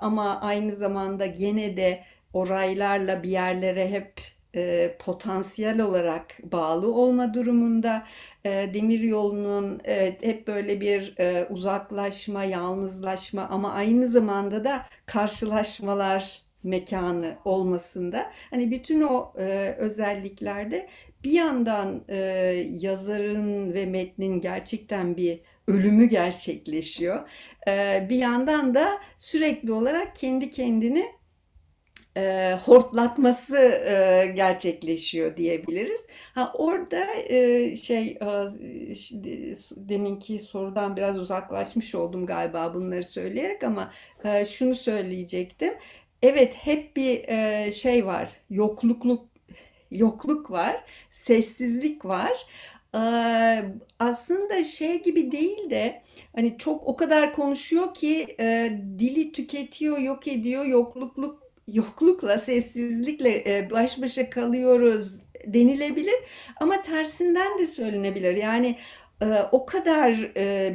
[0.00, 4.12] ama aynı zamanda gene de o raylarla bir yerlere hep
[4.56, 8.06] e, potansiyel olarak bağlı olma durumunda
[8.44, 17.36] e, demiryolunun e, hep böyle bir e, uzaklaşma, yalnızlaşma ama aynı zamanda da karşılaşmalar mekanı
[17.44, 20.88] olmasında hani bütün o e, özelliklerde
[21.24, 22.18] bir yandan e,
[22.80, 27.28] yazarın ve metnin gerçekten bir ölümü gerçekleşiyor.
[27.68, 31.06] E, bir yandan da sürekli olarak kendi kendini
[32.16, 36.06] e, hortlatması e, gerçekleşiyor diyebiliriz.
[36.34, 43.92] Ha orada e, şey e, şimdi deminki sorudan biraz uzaklaşmış oldum galiba bunları söyleyerek ama
[44.24, 45.74] e, şunu söyleyecektim.
[46.22, 48.28] Evet hep bir e, şey var.
[48.50, 49.32] Yoklukluk
[49.90, 52.46] yokluk var, sessizlik var.
[52.94, 53.64] Ee,
[53.98, 56.02] aslında şey gibi değil de
[56.36, 63.70] hani çok o kadar konuşuyor ki e, dili tüketiyor, yok ediyor, yoklukluk yoklukla, sessizlikle e,
[63.70, 66.14] baş başa kalıyoruz denilebilir
[66.60, 68.36] ama tersinden de söylenebilir.
[68.36, 68.78] Yani
[69.22, 70.72] e, o kadar e,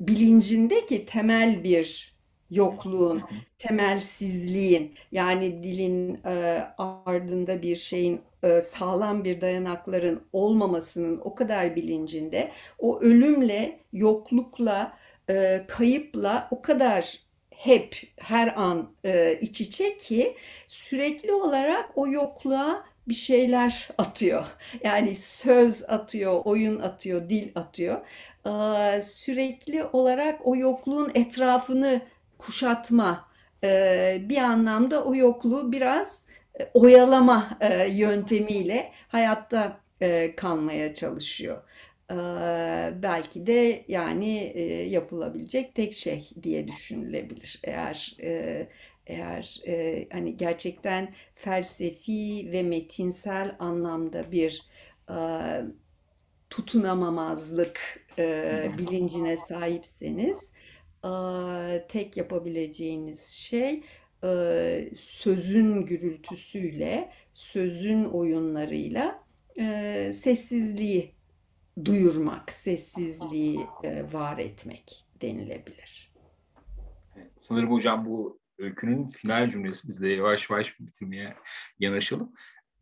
[0.00, 2.14] bilincinde ki temel bir
[2.50, 3.22] yokluğun,
[3.58, 12.52] temelsizliğin yani dilin e, ardında bir şeyin e, sağlam bir dayanakların olmamasının o kadar bilincinde
[12.78, 14.96] o ölümle, yoklukla,
[15.30, 17.18] e, kayıpla o kadar
[17.60, 20.36] hep her an e, iç içe ki
[20.68, 24.46] sürekli olarak o yokluğa bir şeyler atıyor.
[24.84, 28.06] Yani söz atıyor, oyun atıyor, dil atıyor.
[28.46, 32.00] Ee, sürekli olarak o yokluğun etrafını
[32.38, 33.28] kuşatma,
[33.64, 36.24] e, bir anlamda o yokluğu biraz
[36.60, 41.62] e, oyalama e, yöntemiyle hayatta e, kalmaya çalışıyor.
[43.02, 44.58] Belki de yani
[44.90, 47.60] yapılabilecek tek şey diye düşünülebilir.
[47.64, 48.16] Eğer
[49.10, 54.66] eğer e, hani gerçekten felsefi ve metinsel anlamda bir
[55.10, 55.16] e,
[56.50, 57.80] tutunamamazlık
[58.18, 60.52] e, bilincine sahipseniz
[61.04, 61.10] e,
[61.88, 63.82] tek yapabileceğiniz şey
[64.24, 69.24] e, sözün gürültüsüyle, sözün oyunlarıyla
[69.58, 71.12] e, sessizliği
[71.84, 76.12] duyurmak, sessizliği e, var etmek denilebilir.
[77.40, 79.88] Sanırım hocam bu öykünün final cümlesi.
[79.88, 81.34] Biz de yavaş yavaş bitirmeye
[81.78, 82.32] yanaşalım.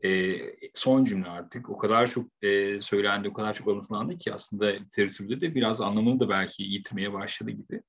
[0.04, 0.36] E,
[0.74, 1.70] son cümle artık.
[1.70, 6.20] O kadar çok e, söylendi, o kadar çok anlatılandı ki aslında literatürde de biraz anlamını
[6.20, 7.82] da belki yitirmeye başladı gibi.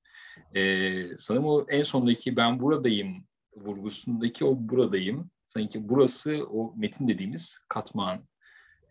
[0.54, 3.24] E, sanırım o en sondaki ben buradayım
[3.56, 5.30] vurgusundaki o buradayım.
[5.48, 8.24] Sanki burası o metin dediğimiz katman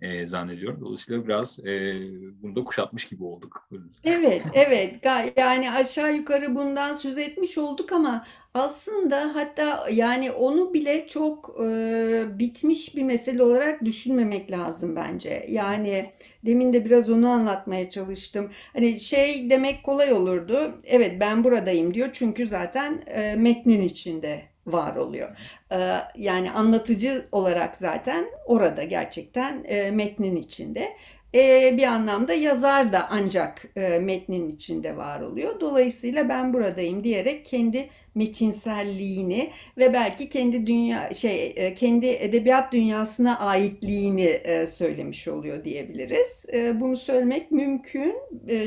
[0.02, 0.82] e, zannediyorum.
[0.82, 2.02] Dolayısıyla biraz e,
[2.42, 3.70] bunu da kuşatmış gibi olduk.
[4.04, 5.06] Evet, evet.
[5.38, 12.40] Yani aşağı yukarı bundan söz etmiş olduk ama aslında hatta yani onu bile çok e,
[12.40, 15.46] bitmiş bir mesele olarak düşünmemek lazım bence.
[15.50, 16.12] Yani
[16.46, 18.52] demin de biraz onu anlatmaya çalıştım.
[18.74, 20.78] Hani şey demek kolay olurdu.
[20.84, 25.30] Evet ben buradayım diyor çünkü zaten e, metnin içinde var oluyor.
[25.72, 25.78] Ee,
[26.16, 30.90] yani anlatıcı olarak zaten orada gerçekten e, metnin içinde.
[31.36, 35.60] E, bir anlamda yazar da ancak e, metnin içinde var oluyor.
[35.60, 44.42] Dolayısıyla ben buradayım diyerek kendi metinselliğini ve belki kendi dünya şey kendi edebiyat dünyasına aitliğini
[44.68, 46.46] söylemiş oluyor diyebiliriz.
[46.54, 48.16] Bunu söylemek mümkün,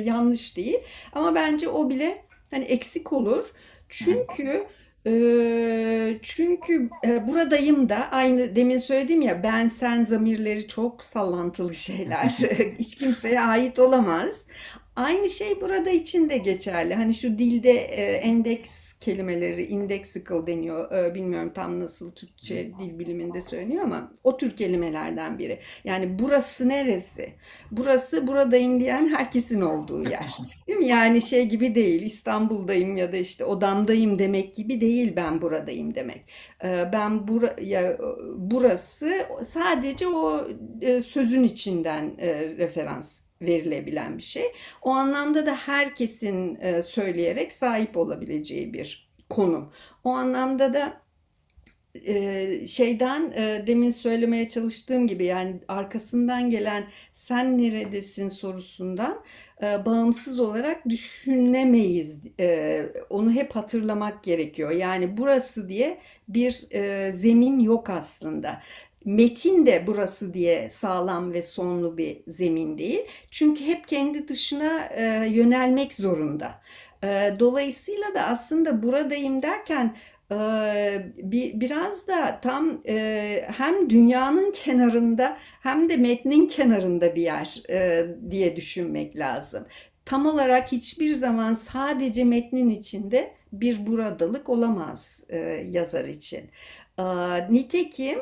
[0.02, 0.78] yanlış değil.
[1.12, 3.52] Ama bence o bile hani eksik olur.
[3.88, 4.66] Çünkü
[6.22, 12.28] Çünkü e, buradayım da aynı demin söyledim ya ben sen zamirleri çok sallantılı şeyler.
[12.78, 14.46] Hiç kimseye ait olamaz.
[14.96, 16.94] Aynı şey burada için de geçerli.
[16.94, 20.92] Hani şu dilde e, endeks kelimeleri, indexical deniyor.
[20.92, 25.58] E, bilmiyorum tam nasıl Türkçe dil biliminde söyleniyor ama o tür kelimelerden biri.
[25.84, 27.32] Yani burası neresi?
[27.70, 30.32] Burası buradayım diyen herkesin olduğu yer.
[30.68, 30.86] Değil mi?
[30.86, 32.02] Yani şey gibi değil.
[32.02, 36.24] İstanbul'dayım ya da işte odamdayım demek gibi değil ben buradayım demek.
[36.64, 37.98] E, ben bura, ya,
[38.36, 39.14] burası
[39.44, 40.48] sadece o
[40.80, 44.44] e, sözün içinden e, referans verilebilen bir şey.
[44.82, 49.72] O anlamda da herkesin e, söyleyerek sahip olabileceği bir konum.
[50.04, 51.02] O anlamda da
[51.94, 59.24] e, şeyden e, demin söylemeye çalıştığım gibi yani arkasından gelen sen neredesin sorusundan
[59.86, 62.20] bağımsız olarak düşünemeyiz.
[63.10, 64.70] Onu hep hatırlamak gerekiyor.
[64.70, 66.52] Yani burası diye bir
[67.10, 68.62] zemin yok aslında
[69.04, 73.00] metin de burası diye sağlam ve sonlu bir zemin değil.
[73.30, 76.62] Çünkü hep kendi dışına e, yönelmek zorunda.
[77.04, 79.96] E, dolayısıyla da aslında buradayım derken
[80.32, 80.36] e,
[81.16, 88.06] bir, biraz da tam e, hem dünyanın kenarında hem de metnin kenarında bir yer e,
[88.30, 89.66] diye düşünmek lazım.
[90.04, 95.24] Tam olarak hiçbir zaman sadece metnin içinde bir buradalık olamaz
[95.66, 96.50] yazar için.
[97.50, 98.18] Nitekim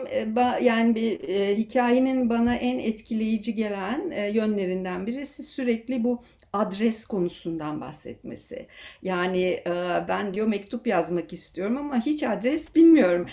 [0.62, 1.18] yani bir
[1.56, 8.66] hikayenin bana en etkileyici gelen yönlerinden birisi sürekli bu adres konusundan bahsetmesi.
[9.02, 9.60] Yani
[10.08, 13.26] ben diyor mektup yazmak istiyorum ama hiç adres bilmiyorum.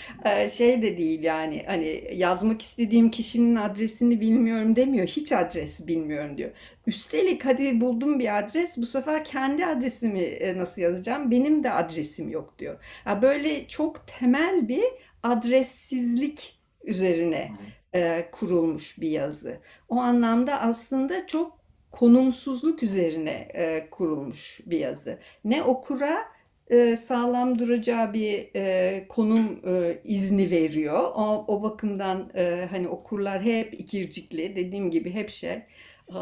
[0.52, 5.06] Şey de değil yani hani yazmak istediğim kişinin adresini bilmiyorum demiyor.
[5.06, 6.50] Hiç adres bilmiyorum diyor.
[6.86, 11.30] Üstelik hadi buldum bir adres bu sefer kendi adresimi nasıl yazacağım?
[11.30, 12.76] Benim de adresim yok diyor.
[13.22, 14.84] Böyle çok temel bir
[15.22, 17.52] adressizlik üzerine
[17.94, 19.60] e, kurulmuş bir yazı.
[19.88, 21.58] O anlamda aslında çok
[21.90, 25.18] konumsuzluk üzerine e, kurulmuş bir yazı.
[25.44, 26.24] Ne okura
[26.70, 31.12] e, sağlam duracağı bir e, konum e, izni veriyor.
[31.14, 35.62] O, o bakımdan e, hani okurlar hep ikircikli dediğim gibi hep şey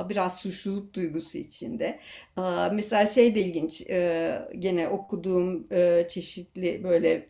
[0.08, 2.00] biraz suçluluk duygusu içinde.
[2.72, 7.28] Mesela şey de ilginç, e, gene okuduğum e, çeşitli böyle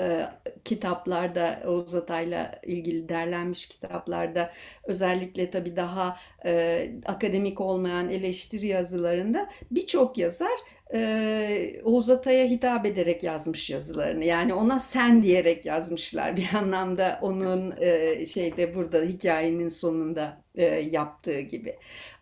[0.00, 0.28] e,
[0.64, 4.52] kitaplarda Oğuz Atay'la ilgili derlenmiş kitaplarda
[4.84, 6.16] özellikle tabii daha
[6.46, 10.58] e, akademik olmayan eleştiri yazılarında birçok yazar
[10.94, 14.24] e, Oğuz Atay'a hitap ederek yazmış yazılarını.
[14.24, 21.76] Yani ona sen diyerek yazmışlar bir anlamda onun e, şeyde burada hikayenin sonunda yaptığı gibi.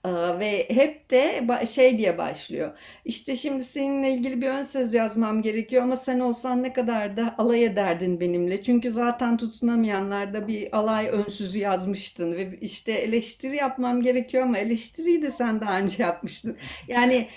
[0.05, 2.79] E, ve hep de şey diye başlıyor.
[3.05, 7.35] İşte şimdi seninle ilgili bir ön söz yazmam gerekiyor ama sen olsan ne kadar da
[7.39, 8.63] alay ederdin benimle.
[8.63, 15.23] Çünkü zaten tutunamayanlar da bir alay önsüzü yazmıştın ve işte eleştiri yapmam gerekiyor ama eleştiriyi
[15.23, 16.57] de sen daha önce yapmıştın.
[16.89, 17.29] Yani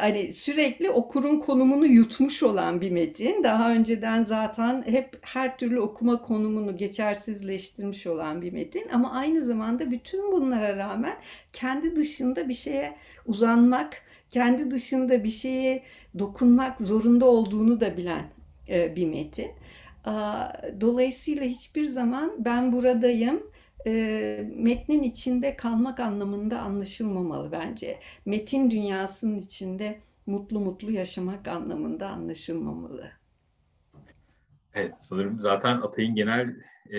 [0.00, 3.44] hani sürekli okurun konumunu yutmuş olan bir metin.
[3.44, 8.88] Daha önceden zaten hep her türlü okuma konumunu geçersizleştirmiş olan bir metin.
[8.92, 11.16] Ama aynı zamanda bütün bunlara rağmen
[11.52, 15.82] kendi dışında bir şeye uzanmak, kendi dışında bir şeye
[16.18, 18.24] dokunmak zorunda olduğunu da bilen
[18.68, 19.50] bir metin.
[20.80, 23.42] Dolayısıyla hiçbir zaman ben buradayım
[23.86, 28.00] e, metnin içinde kalmak anlamında anlaşılmamalı bence.
[28.26, 33.10] Metin dünyasının içinde mutlu mutlu yaşamak anlamında anlaşılmamalı.
[34.74, 36.56] Evet, sanırım zaten Atay'ın genel
[36.90, 36.98] e,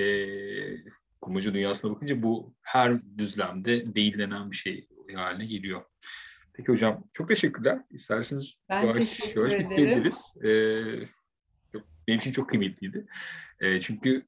[1.25, 5.81] kurmaca dünyasına bakınca bu her düzlemde değillenen bir şey haline geliyor.
[6.53, 7.79] Peki hocam, çok teşekkürler.
[7.91, 10.11] İsterseniz ben yavaş yavaş ederim.
[10.43, 13.05] Ee, benim için çok kıymetliydi.
[13.59, 14.25] E, çünkü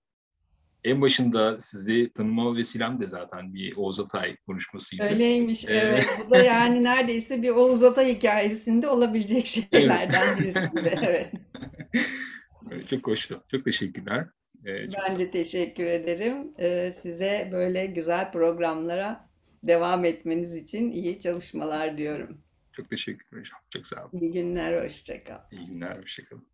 [0.83, 5.03] en başında sizi tanıma vesilem de zaten bir Oğuz Atay konuşmasıydı.
[5.03, 6.05] Öyleymiş ee, evet.
[6.25, 10.59] Bu da yani neredeyse bir Oğuz Atay hikayesinde olabilecek şeylerden birisi.
[10.75, 11.31] evet.
[12.89, 13.43] Çok hoştu.
[13.51, 14.27] Çok teşekkürler.
[14.65, 16.53] Ee, çok ben de teşekkür ederim.
[16.59, 19.29] Ee, size böyle güzel programlara
[19.63, 22.41] devam etmeniz için iyi çalışmalar diyorum.
[22.73, 23.59] Çok teşekkürler hocam.
[23.69, 24.19] Çok sağ olun.
[24.21, 25.39] İyi günler, hoşçakal.
[25.51, 26.47] İyi günler, hoşçakalın.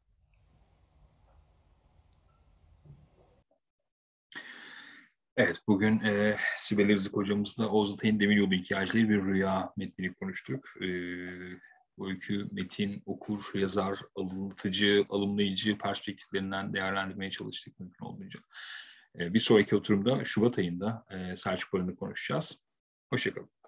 [5.37, 10.69] Evet, bugün e, Sibel Rızık hocamızla Oğuz Atay'ın Demiryolu Hikayeleri bir Rüya metnini konuştuk.
[10.81, 10.87] E,
[11.97, 18.39] bu öykü metin, okur, yazar, alıntıcı, alımlayıcı perspektiflerinden değerlendirmeye çalıştık mümkün olduğunca.
[19.19, 22.59] E, bir sonraki oturumda Şubat ayında e, Selçuk Barı'nı konuşacağız.
[23.09, 23.62] Hoşçakalın.